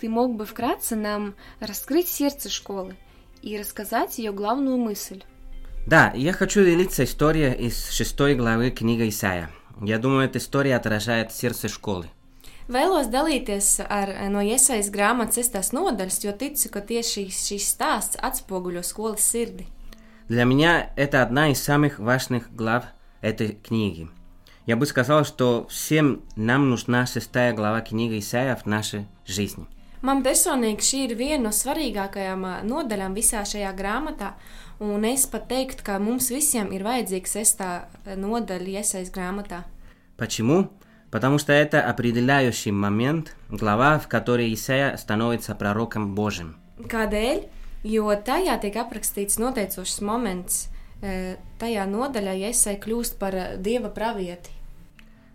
ты 0.00 0.08
мог 0.08 0.34
бы 0.34 0.46
вкратце 0.46 0.96
нам 0.96 1.34
раскрыть 1.60 2.08
сердце 2.08 2.48
школы 2.48 2.96
и 3.42 3.58
рассказать 3.58 4.16
ее 4.16 4.32
главную 4.32 4.78
мысль. 4.78 5.20
Да, 5.86 6.10
я 6.14 6.32
хочу 6.32 6.64
делиться 6.64 7.04
историей 7.04 7.52
из 7.52 7.90
шестой 7.90 8.34
главы 8.34 8.70
книги 8.70 9.06
Исаия. 9.06 9.50
Я 9.81 9.99
думаю, 9.99 10.25
эта 10.25 10.39
история 10.39 10.75
отражает 10.75 11.31
сердце 11.31 11.67
школы. 11.67 12.07
Vēlos 12.67 13.11
dalīties 13.13 13.83
ar, 13.85 14.09
no 14.33 14.41
iesaistas 14.41 14.89
grāmatas 14.89 15.37
sestās 15.37 15.69
nodaļas, 15.75 16.23
jo 16.25 16.31
ticu, 16.33 16.71
ka 16.73 16.81
tieši 16.81 17.27
šīs 17.29 17.67
stāsts 17.75 18.17
atspoguļo 18.17 18.81
skolas 18.81 19.21
sirdi. 19.21 19.67
Для 20.27 20.43
меня 20.45 20.89
это 20.95 21.21
одна 21.21 21.51
из 21.51 21.61
самых 21.61 21.99
важных 21.99 22.55
глав 22.55 22.85
этой 23.21 23.59
книги. 23.61 24.09
Я 24.65 24.75
бы 24.75 24.87
сказал, 24.87 25.23
что 25.23 25.67
всем 25.69 26.23
нам 26.35 26.71
нужна 26.71 27.05
шестая 27.05 27.53
глава 27.53 27.81
книги 27.81 28.17
Исаия 28.17 28.55
в 28.55 28.65
нашей 28.65 29.05
жизни. 29.27 29.67
Man 30.01 30.21
personīgi 30.21 30.85
šī 30.85 30.99
ir 31.07 31.13
viena 31.17 31.47
no 31.47 31.51
svarīgākajām 31.55 32.43
ā, 32.45 32.53
nodaļām 32.67 33.13
visā 33.17 33.41
šajā 33.45 33.71
grāmatā, 33.77 34.33
un 34.79 35.05
es 35.05 35.25
pat 35.27 35.47
teiktu, 35.49 35.83
ka 35.83 35.99
mums 35.99 36.29
visiem 36.31 36.71
ir 36.75 36.83
vajadzīga 36.83 37.31
sestā 37.31 37.69
ā, 38.05 38.15
nodaļa 38.19 38.81
iesaistas 38.81 39.13
grāmatā. 39.13 39.63
Почему? 40.17 40.71
Потому 41.11 41.37
что 41.37 41.53
это 41.53 41.81
определяющий 41.81 42.71
момент, 42.71 43.35
глава, 43.49 43.99
в 43.99 44.07
которой 44.07 44.53
Исаия 44.53 44.97
становится 44.97 45.55
пророком 45.55 46.15
Божьим. 46.15 46.55
Kādēļ? 46.79 47.45
Jo 47.85 48.09
tajā 48.17 48.57
tiek 48.59 48.75
aprakstīts 48.81 49.37
noteicošs 49.39 50.01
moments, 50.01 50.67
ā, 50.99 51.37
tajā 51.61 51.85
nodaļā 51.87 52.33
Iesai 52.49 52.75
kļūst 52.81 53.19
par 53.21 53.35
ā, 53.35 53.45
dieva 53.57 53.89
pravieti. 53.89 54.51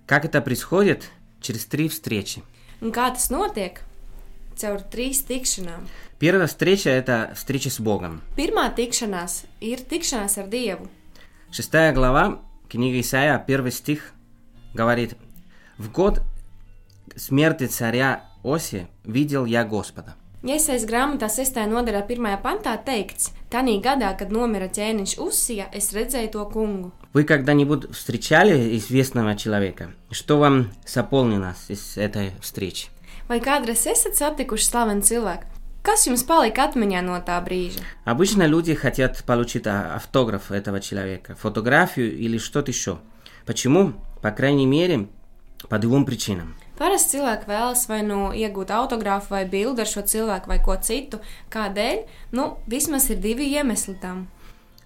Как 0.07 0.25
это 0.25 0.41
происходит? 0.43 1.09
Через 1.41 1.65
три 1.67 1.89
встречи. 1.89 2.43
Un 2.83 2.91
kā 2.91 3.09
tas 3.15 3.31
notiek? 3.31 3.81
Caur 4.61 4.83
trīs 4.93 5.23
tikšanām. 5.25 5.87
Первая 6.18 6.48
встреча– 6.48 6.90
это 6.92 7.34
встреча 7.36 7.70
с 7.70 7.78
Богом. 7.78 8.22
Pirmā 8.38 8.70
tikšanās 8.72 9.44
ir 9.60 9.82
tikšanās 9.84 10.38
ar 10.40 10.48
Dievu. 10.48 10.88
Шестая 11.52 11.92
глава 11.92 12.40
книги 12.70 13.02
Исаия, 13.02 13.38
первый 13.46 13.74
стих 13.74 14.14
говорит 14.74 15.18
«В 15.78 15.92
год 15.92 16.22
смерти 17.18 17.68
царя 17.68 18.24
Оси 18.44 18.88
видел 19.04 19.44
я 19.44 19.66
Господа». 19.66 20.16
Iesaistīts 20.42 20.86
grāmatā 20.88 21.28
6. 21.28 21.58
nodaļā, 21.68 22.06
1. 22.08 22.40
pantā 22.40 22.78
teikts, 22.80 23.34
Tanī 23.50 23.82
gadā, 23.84 24.16
kad 24.16 24.32
nomira 24.32 24.70
ķēniņš 24.72 25.18
Uzsija, 25.20 25.68
es 25.74 25.92
redzēju 25.92 26.32
to 26.32 26.46
kungu. 26.48 26.92
Вы 27.12 27.26
когда-нибудь 27.26 27.92
встречали 27.94 28.78
известного 28.78 29.36
человека? 29.36 29.92
Что 30.12 30.38
вам 30.38 30.72
заполнилось 30.88 31.66
из 31.68 31.98
этой 31.98 32.32
встречи? 32.40 32.88
Vai 33.28 33.42
kādreiz 33.42 33.84
esat 33.90 34.16
satikuši 34.16 34.64
slavenu 34.64 35.02
cilvēku? 35.02 35.55
Kas 35.86 36.08
jums 36.08 36.24
palika 36.26 36.64
atmiņā 36.66 37.02
no 37.06 37.20
tā 37.22 37.38
brīža? 37.46 37.84
Обычно 38.06 38.48
люди 38.48 38.74
хотят 38.74 39.24
получить 39.24 39.68
а, 39.68 39.96
автограф 39.96 40.52
этого 40.52 40.80
человека, 40.82 41.36
фотографию 41.36 42.18
или 42.18 42.40
что-то 42.40 42.72
еще. 42.72 42.98
Почему? 43.46 43.94
По 44.22 44.32
крайней 44.32 44.66
мере, 44.66 45.08
по 45.70 45.78
двум 45.78 46.06
причинам. 46.06 46.56
Parasti 46.76 47.16
cilvēki 47.16 47.48
vēlas 47.48 47.86
vai 47.88 48.02
nu 48.04 48.34
iegūt 48.36 48.72
autogrāfu 48.74 49.32
vai 49.32 49.46
bildi 49.48 49.86
ar 49.86 49.88
šo 49.88 50.02
cilvēku 50.04 50.50
vai 50.50 50.58
ko 50.60 50.74
citu. 50.82 51.22
Kādēļ? 51.54 52.02
Nu, 52.36 52.58
vismaz 52.68 53.08
ir 53.14 53.22
divi 53.22 53.48
iemesli 53.54 53.96
tam. 54.02 54.28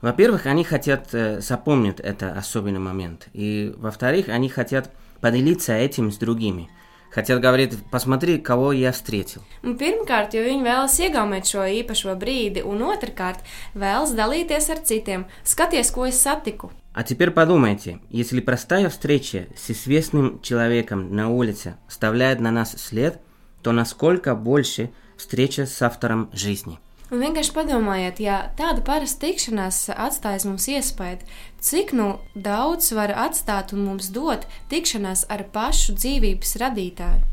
Во-первых, 0.02 0.46
они 0.46 0.64
хотят 0.64 1.14
э, 1.14 1.42
запомнить 1.42 2.00
это 2.00 2.32
особенный 2.34 2.80
момент. 2.80 3.28
И 3.34 3.74
во-вторых, 3.78 4.30
они 4.30 4.50
хотят 4.50 4.92
поделиться 5.20 5.74
этим 5.74 6.12
с 6.12 6.18
другими. 6.18 6.70
Хотят 7.12 7.42
говорить, 7.42 7.74
посмотри, 7.90 8.38
кого 8.38 8.72
я 8.72 8.92
встретил. 8.92 9.42
Un 9.64 9.78
pirmkārt, 9.78 10.36
jo 10.38 10.44
viņi 10.46 10.62
vēlas 10.62 10.98
iegaumēt 11.02 11.50
šo 11.50 11.66
īpašo 11.66 12.14
brīdi, 12.22 12.62
un 12.62 12.84
otrkārt, 12.86 13.42
vēlas 13.74 14.14
dalīties 14.14 14.70
ar 14.70 14.84
citiem. 14.86 15.26
Skaties, 15.44 15.90
ko 15.92 16.06
es 16.06 16.22
satiku. 16.22 16.70
А 16.94 17.04
теперь 17.04 17.32
подумайте, 17.32 18.00
если 18.10 18.42
простая 18.42 18.90
встреча 18.90 19.48
с 19.56 19.72
известным 19.72 20.42
человеком 20.42 21.16
на 21.16 21.30
улице 21.30 21.78
оставляет 21.88 22.40
на 22.40 22.52
нас 22.52 22.76
след, 22.78 23.20
то 23.62 23.72
насколько 23.72 24.36
больше 24.36 24.92
встреча 25.18 25.66
с 25.66 25.82
автором 25.82 26.30
жизни? 26.34 26.80
Un 27.10 27.24
vienkārši 27.24 27.54
padomājiet, 27.56 28.20
ja 28.22 28.36
tāda 28.58 28.84
parasta 28.86 29.26
tikšanās 29.26 29.88
atstājas 29.90 30.46
mums 30.46 30.68
iespēju, 30.70 31.24
cik 31.58 31.94
nu 31.98 32.20
daudz 32.36 32.92
var 32.94 33.16
atstāt 33.18 33.74
un 33.74 33.82
mums 33.88 34.12
dot 34.14 34.46
tikšanās 34.70 35.26
ar 35.34 35.48
pašu 35.50 35.98
dzīvības 35.98 36.56
radītāju. 36.62 37.26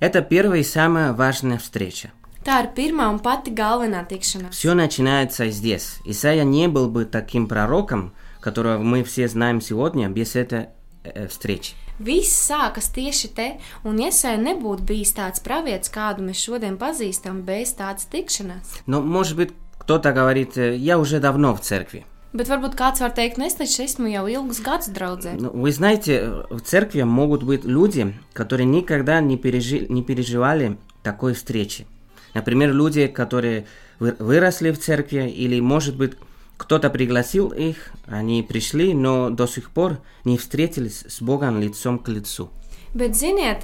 Это 0.00 0.22
первая 0.22 0.60
и 0.60 0.64
самая 0.64 1.12
важная 1.12 1.58
встреча. 1.58 2.10
Tā 2.44 2.58
ir 2.60 2.72
pirmā 2.76 3.06
un 3.08 3.20
pati 3.20 3.52
galvenā 3.52 4.04
tikšanās. 4.08 4.56
Все 4.56 4.74
начинается 4.74 5.48
здесь. 5.50 5.98
Исайя 6.04 6.44
не 6.44 6.68
был 6.68 6.88
бы 6.88 7.04
таким 7.04 7.46
пророком, 7.46 8.12
которого 8.40 8.78
мы 8.78 9.04
все 9.04 9.28
знаем 9.28 9.60
сегодня, 9.60 10.08
без 10.08 10.34
этой 10.36 10.68
э, 11.04 11.28
встречи. 11.28 11.74
Viss 11.99 12.31
sākas 12.49 12.87
tieši 12.95 13.27
te, 13.35 13.47
un 13.83 13.97
iesai 13.99 14.37
nebūtu 14.39 14.85
bijis 14.87 15.11
tāds 15.17 15.41
pravietis, 15.43 15.91
kādu 15.91 16.23
mēs 16.23 16.39
šodien 16.39 16.77
pazīstam, 16.79 17.41
bez 17.43 17.73
tādas 17.75 18.07
tikšanās. 18.07 18.83
Но, 18.87 19.01
может 19.01 19.35
быть, 19.35 19.51
кто-то 19.77 20.13
говорит, 20.13 20.57
«Э, 20.57 20.75
я 20.77 20.97
уже 20.97 21.19
давно 21.19 21.53
в 21.55 21.59
церкви. 21.59 22.05
Bet 22.31 22.47
varbūt 22.47 22.75
kāds 22.77 23.01
var 23.01 23.11
teikt, 23.11 23.39
es 23.41 23.55
taču 23.57 23.83
esmu 23.83 24.07
jau 24.07 24.27
ilgus 24.29 24.61
gadus 24.61 24.87
draudzē. 24.93 25.33
Ну, 25.41 25.49
Вы 25.49 25.71
знаете, 25.71 26.45
в 26.51 26.59
церкви 26.61 27.01
могут 27.01 27.43
быть 27.43 27.65
люди, 27.65 28.13
которые 28.33 28.65
никогда 28.67 29.19
не, 29.19 29.35
пережи- 29.35 29.87
не 29.89 30.03
переживали 30.03 30.77
такой 31.01 31.33
встречи. 31.33 31.87
Например, 32.35 32.71
люди, 32.71 33.07
которые 33.07 33.65
вы- 33.99 34.15
выросли 34.19 34.69
в 34.71 34.77
церкви, 34.79 35.27
или, 35.27 35.59
может 35.59 35.97
быть, 35.97 36.13
кто-то 36.57 36.89
пригласил 36.89 37.49
их, 37.49 37.91
они 38.07 38.43
пришли, 38.43 38.93
но 38.93 39.29
до 39.29 39.47
сих 39.47 39.71
пор 39.71 39.99
не 40.25 40.37
встретились 40.37 41.05
с 41.07 41.21
Богом 41.21 41.59
лицом 41.59 41.99
к 41.99 42.09
лицу. 42.09 42.49
Bet, 42.93 43.13
ziniet, 43.13 43.63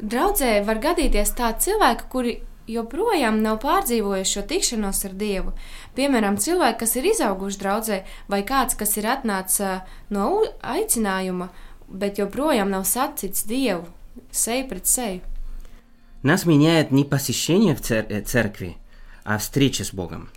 draudzē 0.00 0.64
var 0.66 0.78
gadīties 0.82 1.30
tādi 1.38 1.60
cilvēki, 1.70 2.08
kuri 2.10 2.32
joprojām 2.66 3.40
nav 3.42 3.60
pārdzīvojuši 3.62 4.32
šo 4.34 4.42
tikšanos 4.50 5.04
ar 5.04 5.12
Dievu. 5.14 5.52
Piemēram, 5.96 6.36
cilvēki, 6.36 6.78
kas 6.80 6.96
ir 6.96 7.04
izauguši 7.12 7.58
draudzē, 7.60 7.98
vai 8.28 8.42
kāds, 8.42 8.74
kas 8.76 8.96
ir 8.96 9.04
atnācis 9.04 9.60
ā, 9.60 9.72
no 10.10 10.40
u- 10.40 10.48
aicinājuma, 10.62 11.48
bet 11.88 12.18
joprojām 12.18 12.68
nav 12.70 12.84
sacits 12.84 13.44
Dievu 13.46 13.86
seju 14.30 14.68
pret 14.68 14.86
seju. 14.86 15.20
Нас 16.22 16.46
меняет 16.46 16.90
не 16.90 17.04
посещение 17.04 17.74
в 17.74 17.80
цер- 17.82 18.06
э, 18.08 18.22
церкви, 18.22 18.76
а 19.24 19.36
встреча 19.38 19.84
с 19.84 19.92
Богом. 19.92 20.28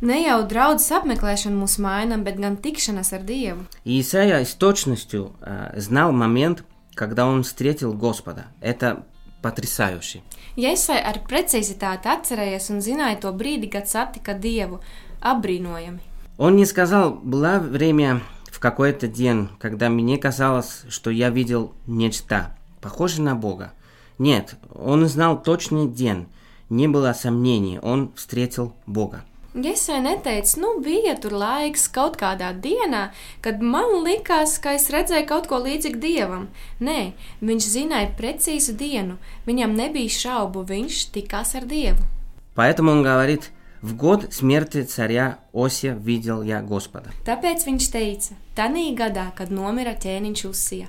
Ne 0.00 0.18
jau 0.26 0.42
draudzes 0.44 0.92
apmeklēšana 0.92 1.56
mūs 1.56 1.78
maina, 1.80 2.18
bet 2.20 2.36
gan 2.36 2.58
tikšanās 2.60 3.14
ar 3.16 3.22
Dievu. 3.24 3.64
И 3.84 4.00
Исаия 4.00 4.44
с 4.44 4.54
точностью 4.54 5.32
э, 5.40 5.80
знал 5.80 6.12
момент, 6.12 6.64
когда 6.94 7.26
он 7.26 7.42
встретил 7.42 7.94
Господа. 7.94 8.46
Это 8.60 9.06
потрясающе. 9.42 10.20
Jēzai 10.56 11.00
ar 11.00 11.20
precizitāti 11.28 12.08
atcerējies 12.08 12.70
un 12.72 12.80
zināja 12.80 13.20
to 13.20 13.32
brīdi, 13.32 13.70
kad 13.72 13.88
satika 13.88 14.34
Dievu. 14.34 14.80
Apbrīnojami. 15.20 16.00
Он 16.38 16.56
не 16.56 16.66
сказал, 16.66 17.12
было 17.14 17.58
время 17.58 18.20
в 18.52 18.60
какой-то 18.60 19.08
день, 19.08 19.48
когда 19.58 19.88
мне 19.88 20.18
казалось, 20.18 20.84
что 20.90 21.10
я 21.10 21.30
видел 21.30 21.72
нечто, 21.86 22.54
похожее 22.82 23.24
на 23.24 23.34
Бога. 23.34 23.72
Нет, 24.18 24.56
он 24.74 25.06
знал 25.08 25.42
точный 25.42 25.88
день, 25.88 26.28
не 26.68 26.88
было 26.88 27.14
сомнений, 27.14 27.78
он 27.78 28.12
встретил 28.14 28.74
Бога. 28.86 29.24
Jēzai 29.55 29.97
neteica, 29.99 30.61
nu, 30.63 30.77
bija 30.79 31.17
tur 31.19 31.33
laiks 31.35 31.89
kaut 31.91 32.15
kādā 32.15 32.53
dienā, 32.55 33.09
kad 33.43 33.59
man 33.59 33.97
likās, 34.05 34.53
ka 34.63 34.77
es 34.77 34.87
redzēju 34.93 35.27
kaut 35.27 35.49
ko 35.51 35.59
līdzīgu 35.59 35.99
dievam. 35.99 36.45
Nē, 36.79 37.11
viņš 37.43 37.67
zināja 37.73 38.13
precīzu 38.15 38.77
dienu, 38.79 39.17
viņam 39.43 39.75
nebija 39.75 40.13
šaubu, 40.15 40.63
viņš 40.69 41.01
tikās 41.11 41.55
ar 41.59 41.67
dievu. 41.67 42.07
Поэтому 42.55 42.91
он 42.91 43.03
говорит, 43.03 43.51
в 43.81 43.95
год 43.95 44.33
смерти 44.33 44.83
царя 44.83 45.39
Осия 45.53 45.95
видел 45.95 46.43
я 46.43 46.61
Господа. 46.61 47.11
Tāpēc 47.25 47.65
viņš 47.67 47.91
teica, 47.91 48.39
tanī 48.55 48.95
gadā, 48.95 49.31
kad 49.35 49.51
nomira 49.51 49.95
ķēniņš 49.99 50.45
Uzsija. 50.47 50.87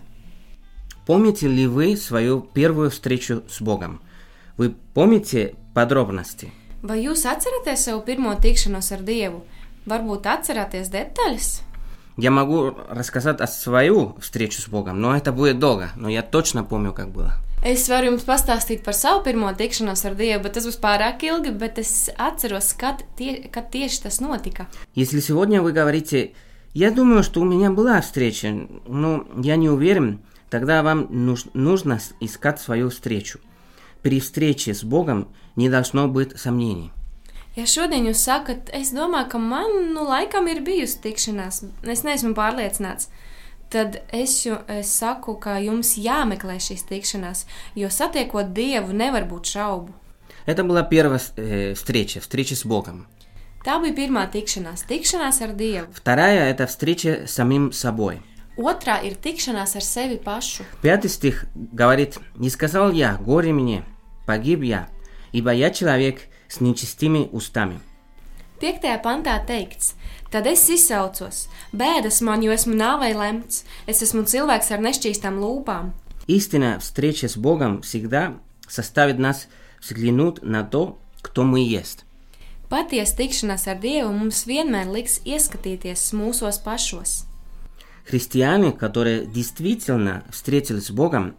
Помните 1.05 1.49
ли 1.49 1.67
вы 1.67 1.97
свою 1.97 2.41
первую 2.41 2.91
встречу 2.91 3.43
с 3.49 3.61
Богом? 3.61 4.01
Вы 4.57 4.73
помните 4.95 5.57
подробности? 5.75 6.53
Vai 6.87 7.05
jūs 7.05 7.25
atceraties 7.27 7.85
savu 7.85 8.03
pirmo 8.03 8.35
tikšanos 8.35 8.93
ar 8.93 9.03
Dievu? 9.07 9.43
Varbūt 9.87 10.27
atceraties 10.27 10.91
detaļas? 10.91 11.63
Я 12.19 12.31
могу 12.31 12.75
рассказать 12.91 13.41
о 13.41 13.47
свою 13.47 14.15
встречу 14.21 14.61
с 14.61 14.69
Богом, 14.69 15.01
но 15.01 15.17
это 15.17 15.33
будет 15.33 15.59
долго, 15.59 15.91
но 15.97 16.09
я 16.09 16.23
точно 16.23 16.63
помню, 16.65 16.93
как 16.93 17.09
было. 17.11 17.33
Es 17.65 17.89
varu 17.89 18.09
jums 18.11 18.25
pastāstīt 18.27 18.83
par 18.85 18.93
savu 18.93 19.23
pirmo 19.23 19.47
tikšanos 19.55 20.05
ar 20.05 20.15
Dievu, 20.19 20.43
bet 20.43 20.53
tas 20.55 20.67
būs 20.67 20.81
pārāk 20.83 21.23
ilgi, 21.23 21.53
bet 21.53 21.79
es 21.79 22.11
atceros, 22.19 22.73
kad, 22.75 23.05
tie, 23.17 23.49
kad 23.49 23.71
tieši 23.71 24.03
tas 24.03 24.21
notika. 24.21 24.67
Если 24.95 25.21
сегодня 25.21 25.63
вы 25.63 25.73
говорите, 25.73 26.33
Я 26.75 26.91
думаю, 26.91 27.23
что 27.23 27.43
у 27.43 27.45
меня 27.45 27.71
была 27.71 28.01
встреча, 28.01 28.49
но 28.89 29.27
я 29.37 29.57
не 29.57 29.69
уверен. 29.69 30.21
Тогда 30.49 30.83
вам 30.83 31.07
нуж- 31.11 31.45
нужно 31.53 31.99
с- 31.99 32.15
искать 32.19 32.61
свою 32.61 32.89
встречу. 32.89 33.41
При 34.07 34.21
встрече 34.21 34.75
с 34.75 34.83
Богом 34.85 35.29
не 35.57 35.69
должно 35.69 36.09
быть 36.09 36.39
сомнений. 36.39 36.91
Ja 37.53 37.67
šodien 37.69 38.07
jūs 38.09 38.23
sakat, 38.25 38.71
es 38.73 38.95
domāju, 38.97 39.29
ka 39.35 39.39
man 39.39 39.93
nu 39.93 40.07
laikam 40.09 40.47
ir 40.49 40.63
bijusi 40.65 41.03
tikšanās, 41.05 41.59
es 41.85 42.01
neesmu 42.01 42.33
pārliecināts, 42.33 43.11
tad 43.69 43.99
es, 44.09 44.39
ju, 44.47 44.57
es 44.73 44.89
saku, 44.97 45.35
ka 45.37 45.59
jums 45.61 45.99
jāmeklē 46.01 46.57
šīs 46.57 46.87
tikšanās, 46.89 47.45
jo 47.77 47.91
satiekot 47.93 48.55
Dievu 48.57 48.97
nevar 48.97 49.29
būt 49.29 49.53
šaubu. 49.53 49.93
Это 50.47 50.65
была 50.65 50.83
первая 50.83 51.21
э, 51.37 51.75
встреча, 51.75 52.21
встреча 52.21 52.57
с 52.57 52.65
Богом. 52.65 53.07
Tā 53.63 53.77
bija 53.79 53.95
pirmā 53.95 54.25
tikšanās, 54.33 54.89
tikšanās 54.89 55.43
ar 55.45 55.53
Dievu. 55.53 55.93
Вторая – 55.93 56.51
это 56.51 56.67
встреча 56.67 57.27
с 57.27 57.33
самим 57.37 57.71
собой. 57.71 58.23
Otrā 58.57 58.99
ir 59.05 59.15
tikšanās 59.15 59.77
ar 59.77 59.85
sevi 59.85 60.17
pašu. 60.17 60.65
Пятый 60.83 61.09
стих 61.11 61.45
говорит, 61.55 62.19
«Не 62.35 62.51
сказал 62.51 62.93
я, 62.93 63.19
горе 63.21 63.53
мне, 63.53 63.85
погиб 64.27 64.63
я, 64.63 64.89
ибо 65.33 65.53
я 65.53 65.71
человек 65.71 66.23
с 66.49 66.61
нечистыми 66.61 67.29
устами». 67.33 67.81
Piektajā 68.63 69.01
pantā 69.03 69.41
teikts: 69.43 69.95
Tad 70.31 70.47
es 70.47 70.69
izsaucos, 70.71 71.49
bēdas 71.75 72.21
man, 72.23 72.45
jo 72.47 72.53
esmu 72.55 72.77
nāvei 72.79 73.11
lemts, 73.13 73.65
es 73.91 74.03
esmu 74.07 74.23
cilvēks 74.23 74.71
ar 74.71 74.81
nešķīstām 74.85 75.41
lūpām. 75.43 75.91
Истинная 76.29 76.79
встреча 76.79 77.29
с 77.29 77.37
Богом 77.37 77.83
всегда 77.83 78.39
заставит 78.69 79.19
нас 79.19 79.49
взглянуть 79.81 80.43
на 80.43 80.63
то, 80.63 80.99
кто 81.21 81.43
мы 81.43 81.61
есть. 81.61 82.05
Patiesa 82.71 83.19
tikšanās 83.19 83.67
ar 83.69 83.77
Dievu 83.83 84.15
mums 84.15 84.47
vienmēr 84.49 84.87
liks 84.89 85.19
ieskatīties 85.29 86.15
mūsos 86.17 86.63
pašos. 86.65 87.27
Христиане, 88.07 88.73
которые 88.73 89.27
действительно 89.27 90.25
встретились 90.31 90.87
с 90.87 90.91
Богом, 90.91 91.37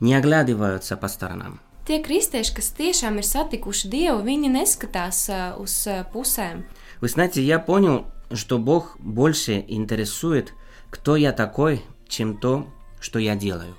не 0.00 0.14
оглядываются 0.14 0.96
по 0.96 1.06
сторонам. 1.06 1.60
Tie 1.87 2.01
kristieši, 2.03 2.51
kas 2.51 2.73
tiešām 2.75 3.21
ir 3.21 3.23
satikuši 3.23 3.87
Dievu, 3.87 4.19
viņi 4.27 4.49
neskatās 4.51 5.21
uh, 5.31 5.55
uz 5.55 5.85
uh, 5.87 6.03
pusēm. 6.11 6.65
Вы 6.99 7.07
знаете, 7.07 7.41
я 7.41 7.59
понял, 7.59 8.07
что 8.33 8.57
Бог 8.59 8.97
больше 8.99 9.63
интересует, 9.69 10.51
кто 10.89 11.15
я 11.15 11.31
такой, 11.31 11.81
чем 12.09 12.35
то, 12.37 12.67
что 12.99 13.19
я 13.19 13.37
делаю. 13.37 13.73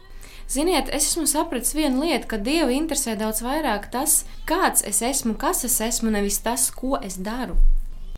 Ziniet, 0.48 0.88
es 0.88 1.04
esmu 1.10 1.26
sapratis 1.28 1.74
vienu 1.76 2.00
lietu, 2.00 2.24
ka 2.30 2.38
Dievu 2.40 2.72
interesē 2.72 3.12
daudz 3.20 3.42
vairāk 3.44 3.90
tas, 3.92 4.24
kāds 4.48 4.80
es 4.88 5.02
esmu, 5.04 5.34
kas 5.36 5.66
es 5.68 5.76
esmu, 5.84 6.08
nevis 6.08 6.40
tas, 6.40 6.70
ko 6.72 6.96
es 6.96 7.20
daru. 7.20 7.60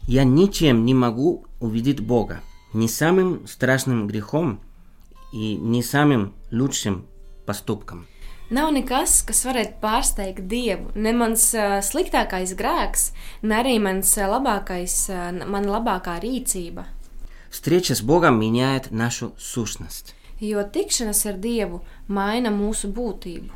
Я 0.06 0.22
ничем 0.22 0.84
не 0.84 0.94
могу 0.94 1.46
увидеть 1.58 1.98
Бога, 1.98 2.42
ни 2.72 2.86
самым 2.86 3.48
страшным 3.48 4.06
грехом 4.06 4.60
и 5.32 5.56
ни 5.56 5.82
самым 5.82 6.32
лучшим 6.52 7.06
поступком. 7.44 8.06
Nav 8.49 8.71
nekas, 8.73 9.23
kas 9.25 9.39
varētu 9.45 9.79
pārsteigt 9.81 10.43
Dievu. 10.47 10.91
Ne 10.95 11.13
mans 11.17 11.47
uh, 11.57 11.79
sliktākais 11.81 12.53
grēks, 12.55 13.07
ne 13.41 13.55
arī 13.57 13.79
mans 13.81 14.11
uh, 14.17 14.27
labākais, 14.29 14.97
uh, 15.09 15.31
mana 15.49 15.79
labākā 15.79 16.19
rīcība. 16.21 16.85
Встреча 17.49 17.95
с 17.95 18.01
Богом 18.01 18.39
меняет 18.39 18.91
нашу 18.91 19.33
сущность. 19.39 20.13
Jo 20.39 20.61
tikšanās 20.63 21.25
ar 21.25 21.37
Dievu 21.39 21.81
maina 22.07 22.51
mūsu 22.51 22.91
būtību. 22.93 23.49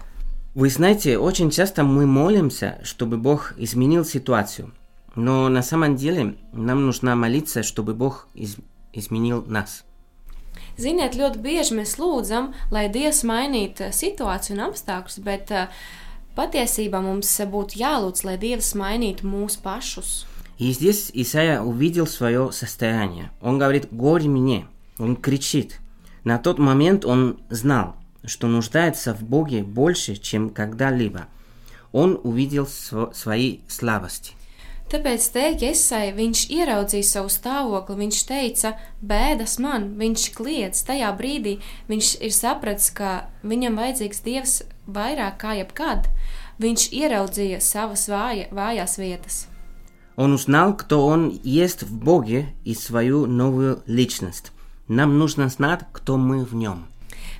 Вы 0.56 0.70
знаете, 0.70 1.18
очень 1.20 1.52
часто 1.52 1.84
мы 1.84 2.08
молимся, 2.08 2.80
чтобы 2.84 3.18
Бог 3.18 3.54
изменил 3.58 4.04
ситуацию. 4.06 4.74
Но 5.16 5.48
на 5.50 5.62
самом 5.62 5.96
деле 5.96 6.36
нам 6.54 6.86
нужно 6.86 7.16
молиться, 7.16 7.62
чтобы 7.62 7.94
Бог 7.94 8.28
из- 8.34 8.58
изменил 8.94 9.44
нас. 9.46 9.84
Ziniet, 10.77 11.15
ļoti 11.15 11.39
bieži 11.39 11.77
mēs 11.79 11.97
lūdzam, 12.01 12.53
lai 12.75 12.89
Dievs 12.91 13.23
mainītu 13.25 13.89
uh, 13.89 13.93
situāciju 13.95 14.57
un 14.57 14.65
apstākļus, 14.69 15.21
bet 15.23 15.53
uh, 15.55 15.69
patiesībā 16.35 16.99
mums 17.03 17.31
būtu 17.51 17.79
jālūdz, 17.79 18.25
lai 18.27 18.37
Dievs 18.39 18.75
mainītu 18.75 19.27
mūs 19.27 19.59
pašus. 19.63 20.25
И 20.59 20.71
здесь 20.71 21.11
Исаия 21.13 21.61
увидел 21.61 22.07
свое 22.07 22.53
состояние. 22.53 23.31
Он 23.41 23.59
говорит, 23.59 23.89
горе 23.91 24.29
мне. 24.29 24.69
Он 24.99 25.17
кричит. 25.17 25.81
На 26.23 26.39
тот 26.39 26.59
момент 26.59 27.05
он 27.05 27.41
знал, 27.51 27.97
что 28.25 28.47
нуждается 28.47 29.15
в 29.15 29.23
Боге 29.23 29.65
больше, 29.65 30.15
чем 30.17 30.51
когда-либо. 30.51 31.27
Он 31.91 32.21
увидел 32.23 32.65
сво- 32.65 33.13
свои 33.13 33.61
слабости. 33.69 34.35
Tāpēc 34.90 35.26
teikt, 35.30 35.62
Iesai, 35.68 36.08
viņš 36.18 36.48
ieraudzīja 36.50 37.06
savu 37.06 37.30
stāvokli, 37.30 38.00
viņš 38.00 38.22
teica, 38.26 38.72
bēdas 39.06 39.60
man, 39.62 39.92
viņš 40.00 40.24
kliedz. 40.34 40.82
Tajā 40.88 41.12
brīdī 41.20 41.60
viņš 41.92 42.16
ir 42.26 42.34
sapratis, 42.34 42.90
ka 42.90 43.30
viņam 43.46 43.78
vajadzīgs 43.78 44.24
Dievs 44.26 44.56
vairāk 44.90 45.38
kā 45.44 45.54
jebkad. 45.60 46.10
Viņš 46.60 46.90
ieraudzīja 47.04 47.62
savas 47.62 48.10
vāja, 48.10 48.50
vājās 48.50 48.98
vietas. 48.98 49.46
Он 50.16 50.34
узнал, 50.34 50.76
кто 50.76 51.06
он 51.06 51.40
есть 51.44 51.84
в 51.84 51.94
Боге 51.94 52.54
и 52.66 52.74
свою 52.74 53.26
новую 53.26 53.82
личность. 53.86 54.52
Нам 54.90 55.18
нужно 55.18 55.48
знать, 55.50 55.82
кто 55.94 56.18
мы 56.18 56.44
в 56.44 56.56
нем. 56.56 56.88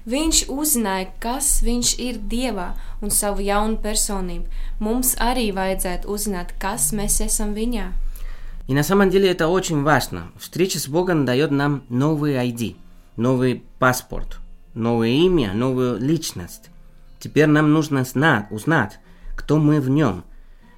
Viņš 0.07 0.47
uzzināja, 0.53 1.11
kas 1.21 1.63
viņš 1.65 1.95
ir 1.99 2.19
Dievā 2.19 2.75
un 3.03 3.11
savu 3.11 3.45
jaunu 3.45 3.79
personību. 3.81 4.47
Mums 4.81 5.15
arī 5.21 5.51
vajadzētu 5.57 6.09
uzzināt, 6.09 6.57
kas 6.59 6.93
mēs 6.93 7.21
esam 7.25 7.55
viņā. 7.57 7.93
И 8.67 8.73
на 8.73 8.83
самом 8.83 9.11
деле 9.11 9.31
это 9.31 9.49
очень 9.49 9.83
важно. 9.83 10.33
Встреча 10.39 10.79
с 10.79 10.89
Богом 10.89 11.27
дает 11.27 11.51
нам 11.51 11.85
новый 11.91 12.35
ID, 12.35 12.77
новый 13.17 13.63
паспорт, 13.79 14.39
новое 14.73 15.11
имя, 15.11 15.53
новую 15.53 16.01
личность. 16.01 16.71
Теперь 17.21 17.47
нам 17.47 17.73
нужно 17.73 18.05
знать, 18.05 18.47
узнать, 18.51 18.99
кто 19.37 19.59
мы 19.59 19.81
в 19.81 19.91
нем. 19.91 20.25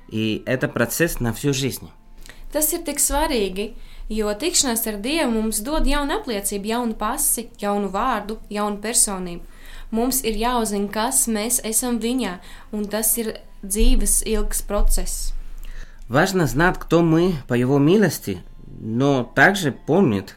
И 0.09 0.42
это 0.47 0.69
процесс 0.69 1.21
на 1.21 1.33
всю 1.33 1.53
жизнь. 1.53 1.90
Tas 2.53 2.73
ir 2.73 2.85
tik 2.87 3.01
svarīgi, 3.03 3.75
jo 4.10 4.32
tikšanās 4.34 4.86
ar 4.88 5.00
Dievu 5.02 5.32
mums 5.32 5.62
dod 5.64 5.88
jaunu 5.88 6.18
apliecību, 6.20 6.72
jaunu 6.74 6.98
pasi, 7.00 7.48
jaunu 7.62 7.92
vārdu, 7.94 8.38
jaunu 8.50 8.82
personību. 8.84 9.48
Mums 9.92 10.22
ir 10.24 10.38
jāuzzina, 10.40 10.88
kas 10.92 11.26
mēs 11.28 11.60
esam 11.68 12.00
viņā, 12.00 12.38
un 12.72 12.88
tas 12.88 13.12
ir 13.20 13.36
dzīves 13.64 14.22
ilgs 14.28 14.62
process. 14.68 15.34
Важно 16.08 16.46
знать, 16.46 16.78
кто 16.78 17.02
мы 17.02 17.36
по 17.48 17.54
Его 17.54 17.78
милости, 17.78 18.44
но 18.80 19.24
также 19.24 19.72
помнить, 19.72 20.36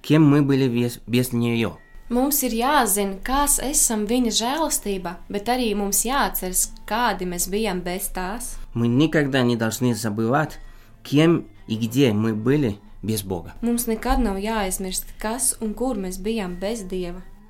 кем 0.00 0.22
мы 0.22 0.42
были 0.42 0.68
без, 0.68 1.00
без 1.06 1.32
нее. 1.32 1.78
Mums 2.08 2.44
ir 2.46 2.52
jāzina, 2.54 3.16
kas 3.26 3.58
esam 3.58 4.04
viņa 4.06 4.30
žēlastībā, 4.30 5.16
bet 5.28 5.48
arī 5.50 5.72
mums 5.74 6.04
jāatceras, 6.06 6.68
kādi 6.86 7.26
mēs 7.26 7.48
bijām 7.50 7.80
bez 7.82 8.06
tās. 8.14 8.54
Мы 8.74 8.86
никогда 8.86 9.42
не 9.42 9.56
должны 9.56 9.92
забывать, 9.94 10.60
кем 11.02 11.48
и 11.66 11.74
где 11.74 12.12
мы 12.12 12.34
были 12.34 12.78
без 13.01 13.23
Бога. 13.23 13.53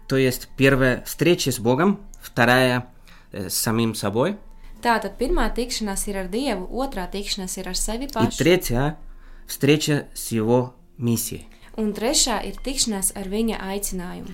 То 0.07 0.17
есть 0.17 0.49
первая 0.57 1.03
встреча 1.05 1.51
с 1.51 1.59
Богом, 1.59 1.99
вторая 2.21 2.85
э, 3.31 3.49
с 3.49 3.53
самим 3.55 3.95
собой, 3.95 4.37
Tātad 4.81 5.13
pirmā 5.19 5.45
tikšanās 5.53 6.07
ir 6.09 6.17
ar 6.23 6.29
Dievu, 6.33 6.65
otrā 6.65 7.05
tikšanās 7.05 7.53
ir 7.61 7.67
ar 7.69 7.77
sevi 7.77 8.07
и 8.09 8.09
pašu, 8.09 8.37
третья 8.37 8.97
встреча 9.45 10.07
с 10.15 10.31
Его 10.31 10.73
миссией. 10.97 11.45
un 11.77 11.93
trešā 11.93 12.41
ir 12.49 12.57
tikšanās 12.57 13.13
ar 13.15 13.29
viņa 13.29 13.61
aicinājumu. 13.61 14.33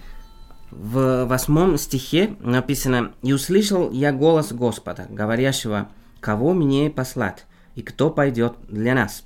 В 0.71 1.25
восьмом 1.25 1.77
стихе 1.77 2.35
написано 2.39 3.13
«И 3.23 3.33
услышал 3.33 3.91
я 3.91 4.11
голос 4.11 4.51
Господа, 4.51 5.07
говорящего, 5.09 5.89
кого 6.19 6.53
мне 6.53 6.89
послать, 6.89 7.45
и 7.75 7.81
кто 7.81 8.09
пойдет 8.09 8.55
для 8.69 8.93
нас». 8.93 9.23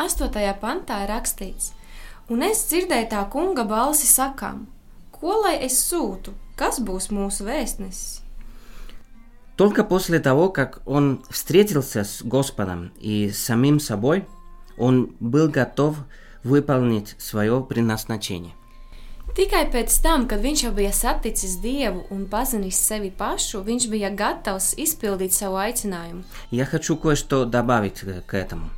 Astotajā 0.00 0.54
pantā 0.60 1.02
ir 1.04 1.10
rakstīts: 1.14 1.72
Un 2.28 2.42
es 2.42 2.66
dzirdēju 2.68 3.08
tā 3.10 3.22
kunga 3.30 3.64
balsi 3.64 4.06
sakām, 4.10 4.66
ko 5.14 5.40
lai 5.44 5.56
es 5.64 5.78
sūtu, 5.88 6.34
kas 6.56 6.80
būs 6.80 7.10
mūsu 7.10 7.46
vēstnesis? 7.48 8.22
Только 9.56 9.84
после 9.84 10.18
того, 10.20 10.50
как 10.50 10.82
он 10.84 11.24
встретился 11.30 12.04
с 12.04 12.22
Господом 12.22 12.92
и 13.00 13.30
с 13.30 13.38
самим 13.38 13.80
собой, 13.80 14.26
он 14.76 15.14
был 15.18 15.48
готов 15.48 15.96
выполнить 16.44 17.16
свое 17.18 17.62
предназначение. 17.62 18.52
Tikai 19.36 19.66
pēc 19.68 19.92
tam, 20.00 20.24
kad 20.28 20.40
viņš 20.40 20.60
jau 20.64 20.70
bija 20.72 20.92
saticis 20.96 21.58
Dievu 21.60 22.06
un 22.14 22.22
pazinis 22.24 22.78
sevi 22.80 23.10
pašu, 23.12 23.60
viņš 23.66 23.88
bija 23.92 24.08
gatavs 24.08 24.72
izpildīt 24.80 25.32
savu 25.36 25.58
aicinājumu. 25.60 26.22
Я 26.50 26.64
хочу 26.64 26.96
кое-что 26.96 27.44
добавить 27.44 28.02
э, 28.02 28.22
к 28.26 28.34
этому. 28.34 28.70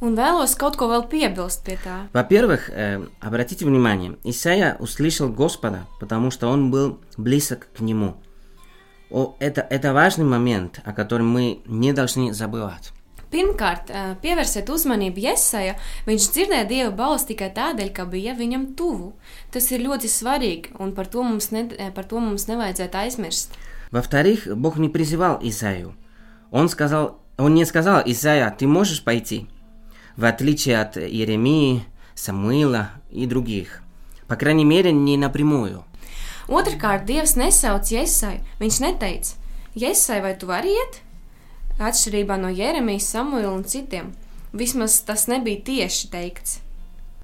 Un 0.00 0.14
vēlos 0.14 0.54
kaut 0.54 0.76
ko 0.78 0.86
vēl 0.86 1.08
piebilst 1.10 1.66
tā. 1.66 2.06
Во-первых, 2.12 2.70
э, 2.70 3.04
обратите 3.20 3.64
внимание, 3.64 4.16
Исаия 4.22 4.76
услышал 4.78 5.28
Господа, 5.28 5.86
потому 5.98 6.30
что 6.30 6.46
он 6.48 6.70
был 6.70 7.00
близок 7.16 7.66
к 7.76 7.80
Нему. 7.80 8.14
О, 9.10 9.34
это, 9.40 9.66
это 9.68 9.92
важный 9.92 10.24
момент, 10.24 10.80
о 10.84 10.92
котором 10.92 11.28
мы 11.28 11.62
не 11.66 11.92
должны 11.92 12.32
забывать. 12.32 12.92
Pirmkārt, 13.30 13.90
eh, 13.90 14.14
pievērsiet 14.22 14.70
uzmanību 14.72 15.20
Jēzaja. 15.20 15.74
Viņš 16.06 16.28
dzirdēja 16.32 16.68
Dieva 16.68 16.92
balsi 16.96 17.34
tikai 17.34 17.50
tādēļ, 17.52 17.92
ka 17.92 18.06
bija 18.06 18.32
viņam 18.38 18.74
tuvu. 18.76 19.12
Tas 19.52 19.68
ir 19.70 19.80
ļoti 19.80 20.08
svarīgi, 20.08 20.78
un 20.78 20.94
par 20.94 21.06
to 21.06 21.22
mums, 21.22 21.50
ne, 21.50 21.68
eh, 21.76 21.90
par 21.90 22.04
to 22.04 22.20
mums 22.20 22.46
nevajadzētu 22.46 22.94
aizmirst. 22.94 23.50
Во-вторых, 23.90 24.46
Бог 24.56 24.78
не 24.78 24.88
призывал 24.88 25.40
Исаию. 25.42 25.94
Он, 26.50 26.68
сказал, 26.68 27.20
он 27.36 27.54
не 27.54 27.64
сказал, 27.64 28.02
Исаия, 28.06 28.50
ты 28.50 28.66
можешь 28.66 29.02
пойти? 29.02 29.48
В 30.17 30.25
отличие 30.25 30.79
от 30.79 30.97
Иеремии, 30.97 31.85
Самуила 32.15 32.91
и 33.09 33.25
других. 33.25 33.81
По 34.27 34.35
крайней 34.35 34.65
мере, 34.65 34.91
не 34.91 35.17
напрямую. 35.17 35.83
Otrakārt, 36.47 37.05
Dievs 37.07 37.37
nesauc 37.39 37.87
Jēzai. 37.87 38.41
Viņš 38.59 38.79
neteica, 38.83 39.37
Jēzai, 39.75 40.19
vai 40.21 40.35
tu 40.37 40.49
vari 40.49 40.75
iet? 40.75 40.99
Atšķirībā 41.79 42.37
no 42.37 42.51
Jeremijas, 42.53 43.07
Samuila 43.09 43.53
un 43.53 43.63
citiem. 43.63 44.11
Vismaz 44.53 44.99
tas 45.07 45.25
nebija 45.27 45.63
tieši 45.65 46.11
teikts. 46.11 46.59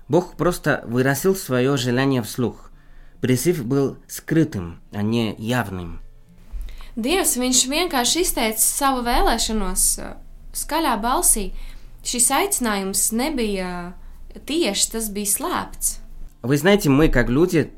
Бог 0.07 0.35
просто 0.35 0.83
выразил 0.87 1.35
свое 1.35 1.77
желание 1.77 2.23
вслух. 2.23 2.71
Призыв 3.21 3.63
был 3.65 3.97
скрытым, 4.07 4.81
а 4.91 5.03
не 5.03 5.35
явным. 5.37 5.99
Dievs 6.95 7.37
viņš 7.37 7.59
vienkārši 7.69 8.23
izteica 8.25 8.59
savu 8.59 9.03
vēlēšanos 9.05 9.83
uh, 10.01 10.15
skaļā 10.57 10.95
balsī. 10.99 11.51
Šis 12.03 12.29
aicinājums 12.31 13.11
nebija 13.11 13.93
tieši, 14.45 14.91
tas 14.91 15.09
bija 15.11 15.33
slēpts. 15.35 15.99
Вы 16.41 16.57
знаете, 16.57 16.89
мы, 16.89 17.09
как 17.09 17.27
люди, 17.29 17.71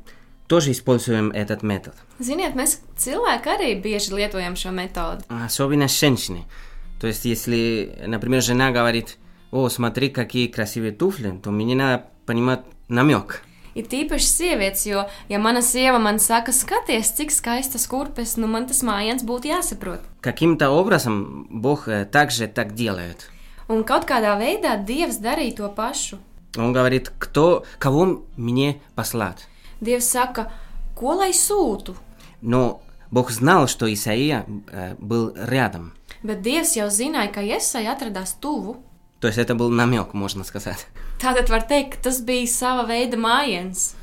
тоже 0.46 0.70
используем 0.70 1.32
этот 1.32 1.62
метод. 1.62 1.94
Ziniet, 2.20 2.54
mēs 2.54 2.78
cilvēki 2.96 3.50
arī 3.50 3.70
bieži 3.82 4.14
lietojam 4.14 4.54
šo 4.54 4.70
metodi. 4.70 5.24
Особенно 5.28 5.88
женщины. 5.88 6.44
То 7.00 7.08
есть, 7.08 7.24
если, 7.24 7.98
например, 8.06 8.42
жена 8.42 8.70
говорит, 8.70 9.18
о, 9.50 9.68
смотри, 9.68 10.08
какие 10.08 10.46
красивые 10.46 10.92
туфли, 10.92 11.36
то 11.42 11.50
мне 11.50 11.74
надо 11.74 12.06
понимать 12.26 12.62
намек. 12.88 13.42
Ir 13.74 13.86
tīpaši 13.88 14.28
sievietes, 14.28 14.84
jo, 14.84 15.06
ja 15.32 15.38
mana 15.40 15.62
sieva 15.64 15.96
man 15.98 16.18
saka, 16.20 16.52
skaties, 16.52 17.14
cik 17.16 17.32
skaistas 17.32 17.86
kurpes, 17.88 18.36
nu 18.36 18.46
man 18.46 18.66
tas 18.68 18.82
mājiens 18.84 19.24
būtu 19.24 19.48
jāsaprot. 19.48 20.04
Каким-то 20.20 20.68
образом 20.68 21.48
Бог 21.48 21.88
э, 21.88 22.04
также 22.04 22.48
так 22.48 22.74
делает. 22.74 23.30
Un 23.68 23.84
kaut 23.84 24.04
kādā 24.04 24.36
veidā 24.38 24.76
Dievs 24.84 25.18
darīja 25.22 25.56
to 25.56 25.68
pašu. 25.74 26.18
Он 26.56 26.72
говорит, 26.72 27.10
кто, 27.18 27.64
кого 27.78 28.24
мне 28.36 28.80
послать. 28.94 29.48
Dievs 29.80 30.04
saka, 30.10 30.50
ko 30.94 31.14
lai 31.14 31.32
sūtu, 31.32 31.96
Но 32.40 32.82
Бог 33.10 33.30
знал, 33.30 33.68
что 33.68 33.92
Исаия 33.92 34.44
э, 34.70 34.94
был 34.98 35.32
рядом. 35.36 35.92
bet 36.22 36.42
Dievs 36.42 36.76
jau 36.76 36.88
zināja, 36.90 37.32
ka 37.32 37.40
Iesai 37.40 37.86
atradās 37.86 38.34
tuvu. 38.40 38.76
То 39.20 39.28
есть 39.28 39.38
это 39.38 39.54
был 39.54 39.70
намек, 39.70 40.14
можно 40.14 40.44
сказать. 40.44 40.86
Tātad 41.20 41.48
var 41.48 41.62
teikt, 41.68 41.96
ka 41.96 42.02
tas 42.10 42.20
bija 42.20 42.46
sava 42.46 42.86
veida 42.86 43.16
mājiens. 43.16 43.94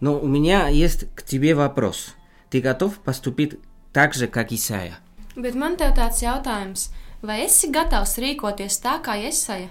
Но 0.00 0.18
у 0.20 0.26
меня 0.26 0.68
есть 0.68 1.06
к 1.14 1.22
тебе 1.22 1.54
вопрос. 1.54 2.14
Ты 2.50 2.60
готов 2.60 2.98
поступить 2.98 3.58
так 3.92 4.12
же, 4.14 4.26
как 4.26 4.52
Исаия? 4.52 4.98
Bet 5.34 5.54
man 5.54 5.76
te 5.76 5.84
tāds 5.94 6.20
jautājums, 6.22 6.90
vai 7.22 7.44
esi 7.44 7.70
gatavs 7.70 8.18
rīkoties 8.18 8.80
tā 8.82 9.00
kā 9.02 9.16
Iesaja? 9.16 9.68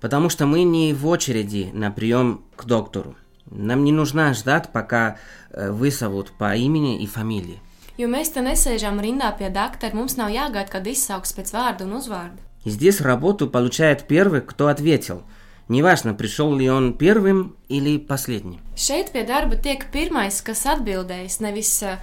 Потому 0.00 0.28
что 0.28 0.46
мы 0.46 0.62
не 0.62 0.92
в 0.92 1.06
очереди 1.06 1.70
на 1.72 1.90
прием 1.90 2.44
к 2.56 2.64
доктору. 2.64 3.16
Нам 3.50 3.84
не 3.84 3.92
нужно 3.92 4.34
ждать, 4.34 4.70
пока 4.72 5.18
э, 5.50 5.70
вызовут 5.70 6.32
по 6.32 6.54
имени 6.54 7.02
и 7.02 7.06
фамилии. 7.06 7.60
Jo 7.96 8.10
mēs 8.12 8.34
te 8.34 8.42
nesēžam 8.44 9.00
rindā 9.00 9.30
pie 9.38 9.48
doktora, 9.48 9.96
mums 9.96 10.18
nav 10.18 10.28
jāgaida, 10.28 10.68
kad 10.68 10.86
izsauks 10.86 11.32
pēc 11.32 11.52
vārda 11.54 11.86
un 11.86 11.96
uzvārda. 11.96 12.42
И 12.64 12.70
здесь 12.70 13.00
работу 13.00 13.48
получает 13.48 14.06
первый, 14.06 14.42
кто 14.42 14.68
ответил. 14.68 15.22
Неважно, 15.68 16.14
пришел 16.14 16.54
ли 16.54 16.68
он 16.68 16.94
первым 16.94 17.56
или 17.68 17.96
последним. 17.96 18.60
Šeit 18.76 19.12
pie 19.12 19.24
darba 19.26 19.56
tiek 19.56 19.86
pirmais, 19.90 20.42
kas 20.42 20.66
atbildējis, 20.66 21.40
nevis 21.40 21.82
uh, 21.82 21.96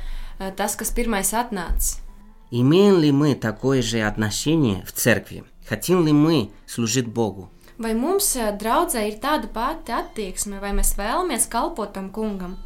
tas, 0.58 0.76
kas 0.76 0.92
pirmais 0.92 1.32
atnācis. 1.34 2.00
Имеем 2.51 2.99
ли 3.01 3.13
мы 3.13 3.35
такое 3.35 3.83
же 3.83 4.01
отношение 4.01 4.83
в 4.85 4.93
церкви? 4.93 5.45
Хотим 5.69 6.07
ли 6.07 6.13
мы 6.13 6.51
служить 6.67 7.07
Богу? 7.07 7.51
Vai 7.79 7.95
mums 7.95 8.35
uh, 8.35 8.51
draudzē 8.59 9.05
ir 9.07 9.21
tāda 9.23 9.47
pati 9.55 9.93
attieksme, 9.95 10.59
vai 10.59 10.73
mēs 10.75 10.97
vēlamies 10.99 11.47
kalpot 11.47 11.93
tam 11.95 12.11
kungam? 12.11 12.57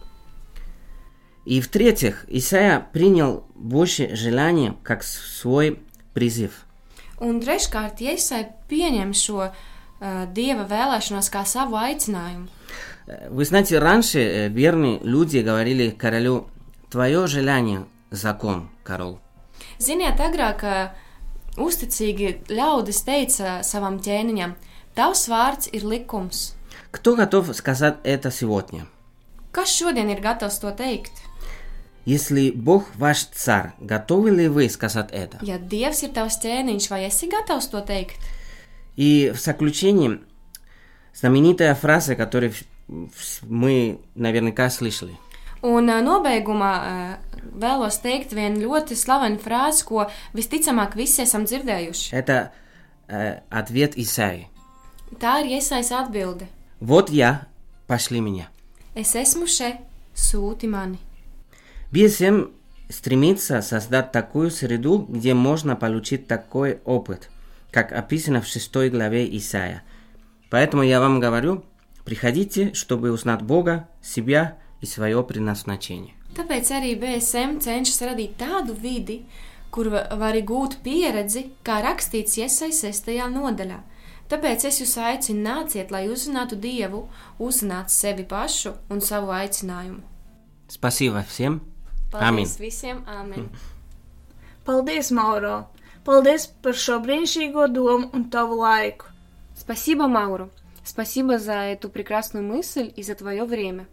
И 1.45 1.61
в-третьих, 1.61 2.25
Исаия 2.29 2.87
принял 2.93 3.45
Божье 3.55 4.15
желание 4.15 4.75
как 4.83 5.03
свой 5.03 5.81
призыв. 6.15 6.65
Un 7.21 7.43
treškārt, 7.43 8.01
Iesai 8.01 8.47
pieņem 8.71 9.13
šo 9.13 9.51
uh, 9.51 9.53
dieva 10.33 10.65
vēlēšanos 10.65 11.29
kā 11.29 11.45
savu 11.45 11.77
aicinājumu. 11.77 12.49
Э, 13.07 13.29
Вы 13.29 13.45
знаете, 13.45 13.79
раньше 13.79 14.19
э, 14.19 14.49
верные 14.49 14.99
люди 15.03 15.39
говорили 15.39 15.91
королю, 15.91 16.47
твое 16.91 17.27
желание– 17.27 17.85
закон, 18.11 18.71
король. 18.83 19.19
Ziniet, 19.81 20.21
agrāk 20.21 20.65
uh, 20.67 20.91
uzticīgi 21.57 22.49
ļaudis 22.53 23.03
teica 23.07 23.61
savam 23.67 23.99
ķēniņam, 24.03 24.55
tavs 24.97 25.29
vārds 25.29 25.73
ir 25.73 25.85
likums. 25.85 26.53
Кто 26.91 27.17
готов 27.17 27.57
сказать 27.57 27.97
это 28.05 28.31
сегодня? 28.31 28.87
Kas 29.53 29.69
šodien 29.69 30.09
ir 30.11 30.21
gatavs 30.21 30.61
to 30.61 30.75
teikt? 30.77 31.13
Если 32.05 32.51
Бог 32.51 32.85
ваш 32.97 33.25
царь, 33.33 33.73
готовы 33.79 34.31
ли 34.31 34.49
вы 34.49 34.69
сказать 34.69 35.11
это? 35.13 35.39
Ja 35.43 35.59
Dievs 35.59 36.03
ir 36.03 36.13
tavs 36.13 36.41
ķēniņš, 36.43 36.91
vai 36.91 37.05
esi 37.07 37.29
gatavs 37.29 37.69
to 37.71 37.85
teikt? 37.85 38.17
И 38.97 39.33
в 39.35 39.41
заключении 39.41 40.21
знаменитая 41.15 41.75
фраза, 41.75 42.17
которую 42.17 42.53
мы 43.43 44.01
наверняка 44.15 44.69
слышали. 44.71 45.17
Un 45.63 45.87
nobeigumā 45.87 46.73
vēlos 47.55 48.01
teikt 48.03 48.35
vienu 48.35 48.65
ļoti 48.67 48.97
slavenu 48.99 49.39
frāzi, 49.43 49.85
ko 49.87 50.07
visticamāk 50.35 50.97
visi 50.99 51.23
esam 51.23 51.45
dzirdējuši. 51.47 52.11
Это 52.15 52.53
э, 53.09 53.41
ответ 53.51 53.97
Исаии. 53.97 54.49
Tā 55.21 55.43
ir 55.43 55.59
iesaistīta 55.59 56.07
atbilde. 56.07 56.49
Вот 56.81 57.11
я, 57.11 57.47
пошли 57.87 58.21
меня. 58.21 58.49
Es 58.95 59.15
esmu 59.15 59.47
šeit, 59.47 59.79
sūti 60.15 60.67
mani. 60.69 60.99
BSM 61.93 62.51
стремится 62.89 63.63
создать 63.63 64.13
такую 64.13 64.51
среду, 64.51 65.07
где 65.09 65.35
можно 65.35 65.77
получить 65.77 66.27
такой 66.27 66.81
опыт, 66.85 67.31
как 67.71 67.93
описано 67.93 68.41
в 68.41 68.47
шестой 68.47 68.91
главе 68.91 69.29
Исаия. 69.37 69.83
Поэтому 70.51 70.83
я 70.83 71.01
вам 71.01 71.21
говорю, 71.21 71.65
приходите, 72.05 72.75
чтобы 72.75 73.13
узнать 73.13 73.43
Бога, 73.43 73.89
себя 74.03 74.59
и 74.82 74.86
свое 74.86 75.24
предназначение. 75.24 76.14
Tāpēc 76.36 76.70
arī 76.72 76.96
BSM 77.00 77.60
cenšas 77.60 78.02
radīt 78.02 78.36
tādu 78.38 78.74
vidi, 78.76 79.26
kur 79.72 79.90
va- 79.90 80.08
var 80.16 80.34
gūt 80.36 80.78
pieredzi, 80.84 81.50
kā 81.64 81.82
rakstīts 81.84 82.38
iesaistīts 82.38 83.02
6. 83.06 83.30
nodaļā. 83.30 83.80
Tāpēc 84.30 84.66
es 84.66 84.82
jūs 84.82 84.98
aicinu, 85.00 85.42
nāciet, 85.42 85.90
lai 85.90 86.08
uzzinātu 86.08 86.56
Dievu, 86.60 87.08
uzzinātu 87.40 87.90
sevi 87.90 88.24
pašu 88.24 88.74
un 88.90 89.00
savu 89.02 89.28
aicinājumu. 89.32 90.02
Спасибо 90.68 91.24
всем. 91.24 91.62
Paldies 92.12 92.28
Amin. 92.28 92.46
visiem! 92.60 93.04
Āmen! 93.08 93.50
Paldies, 94.66 95.12
Mauro! 95.12 95.68
Paldies 96.06 96.48
par 96.62 96.74
šo 96.74 97.00
brīnišķīgo 97.04 97.68
domu 97.74 98.10
un 98.14 98.30
tavu 98.30 98.56
laiku! 98.62 99.06
Спасибо, 99.56 100.08
Мауру! 100.08 100.50
Спасибо 100.84 101.38
за 101.40 101.54
эту 101.74 101.90
прекрасную 101.90 102.46
мысль 102.46 102.92
и 102.96 103.04
за 103.04 103.16
твое 103.16 103.44
время. 103.44 103.88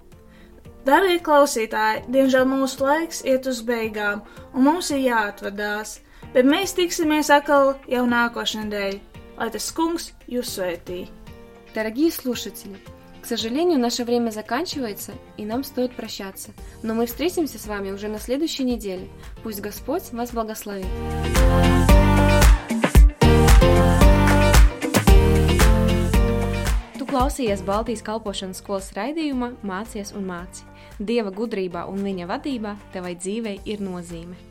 Darbie 0.85 1.21
klausītāji, 1.25 2.05
diemžēl 2.13 2.45
mūsu 2.49 2.85
laiks 2.85 3.23
iet 3.25 3.47
uz 3.49 3.63
beigām, 3.65 4.21
un 4.53 4.67
mums 4.67 4.91
ir 4.93 5.01
jāatvadās, 5.07 5.99
bet 6.35 6.45
mēs 6.45 6.77
tiksimies 6.77 7.33
atkal 7.33 7.75
jau 7.89 8.05
nākošais 8.05 8.67
nedēļa, 8.67 9.23
lai 9.39 9.49
tas 9.55 9.71
kungs 9.73 10.11
jūs 10.29 10.59
svētī. 10.59 11.07
Дорогие 11.75 12.13
слушатели, 12.13 12.77
к 13.25 13.27
сожалению, 13.27 13.79
наше 13.79 14.05
время 14.05 14.31
заканчивается, 14.31 15.13
и 15.39 15.47
нам 15.47 15.65
стоит 15.65 15.97
прощаться. 15.97 16.51
Но 16.83 16.93
мы 16.93 17.07
встретимся 17.07 17.59
с 17.59 17.67
вами 17.67 17.91
уже 17.91 18.09
на 18.09 18.19
следующей 18.19 18.65
неделе. 18.65 19.09
Пусть 19.43 19.63
Господь 19.63 20.13
вас 20.13 20.33
благословит. 20.33 20.85
Klausījies 27.20 27.66
Baltijas 27.68 28.00
kalpošanas 28.08 28.62
skolas 28.62 28.86
raidījumā 28.96 29.50
Mācies 29.68 30.14
un 30.16 30.24
māci. 30.30 30.64
Dieva 31.04 31.34
gudrībā 31.36 31.84
un 31.92 32.00
viņa 32.08 32.30
vadībā 32.32 32.78
tevai 32.94 33.18
dzīvei 33.20 33.58
ir 33.68 33.84
nozīme. 33.84 34.49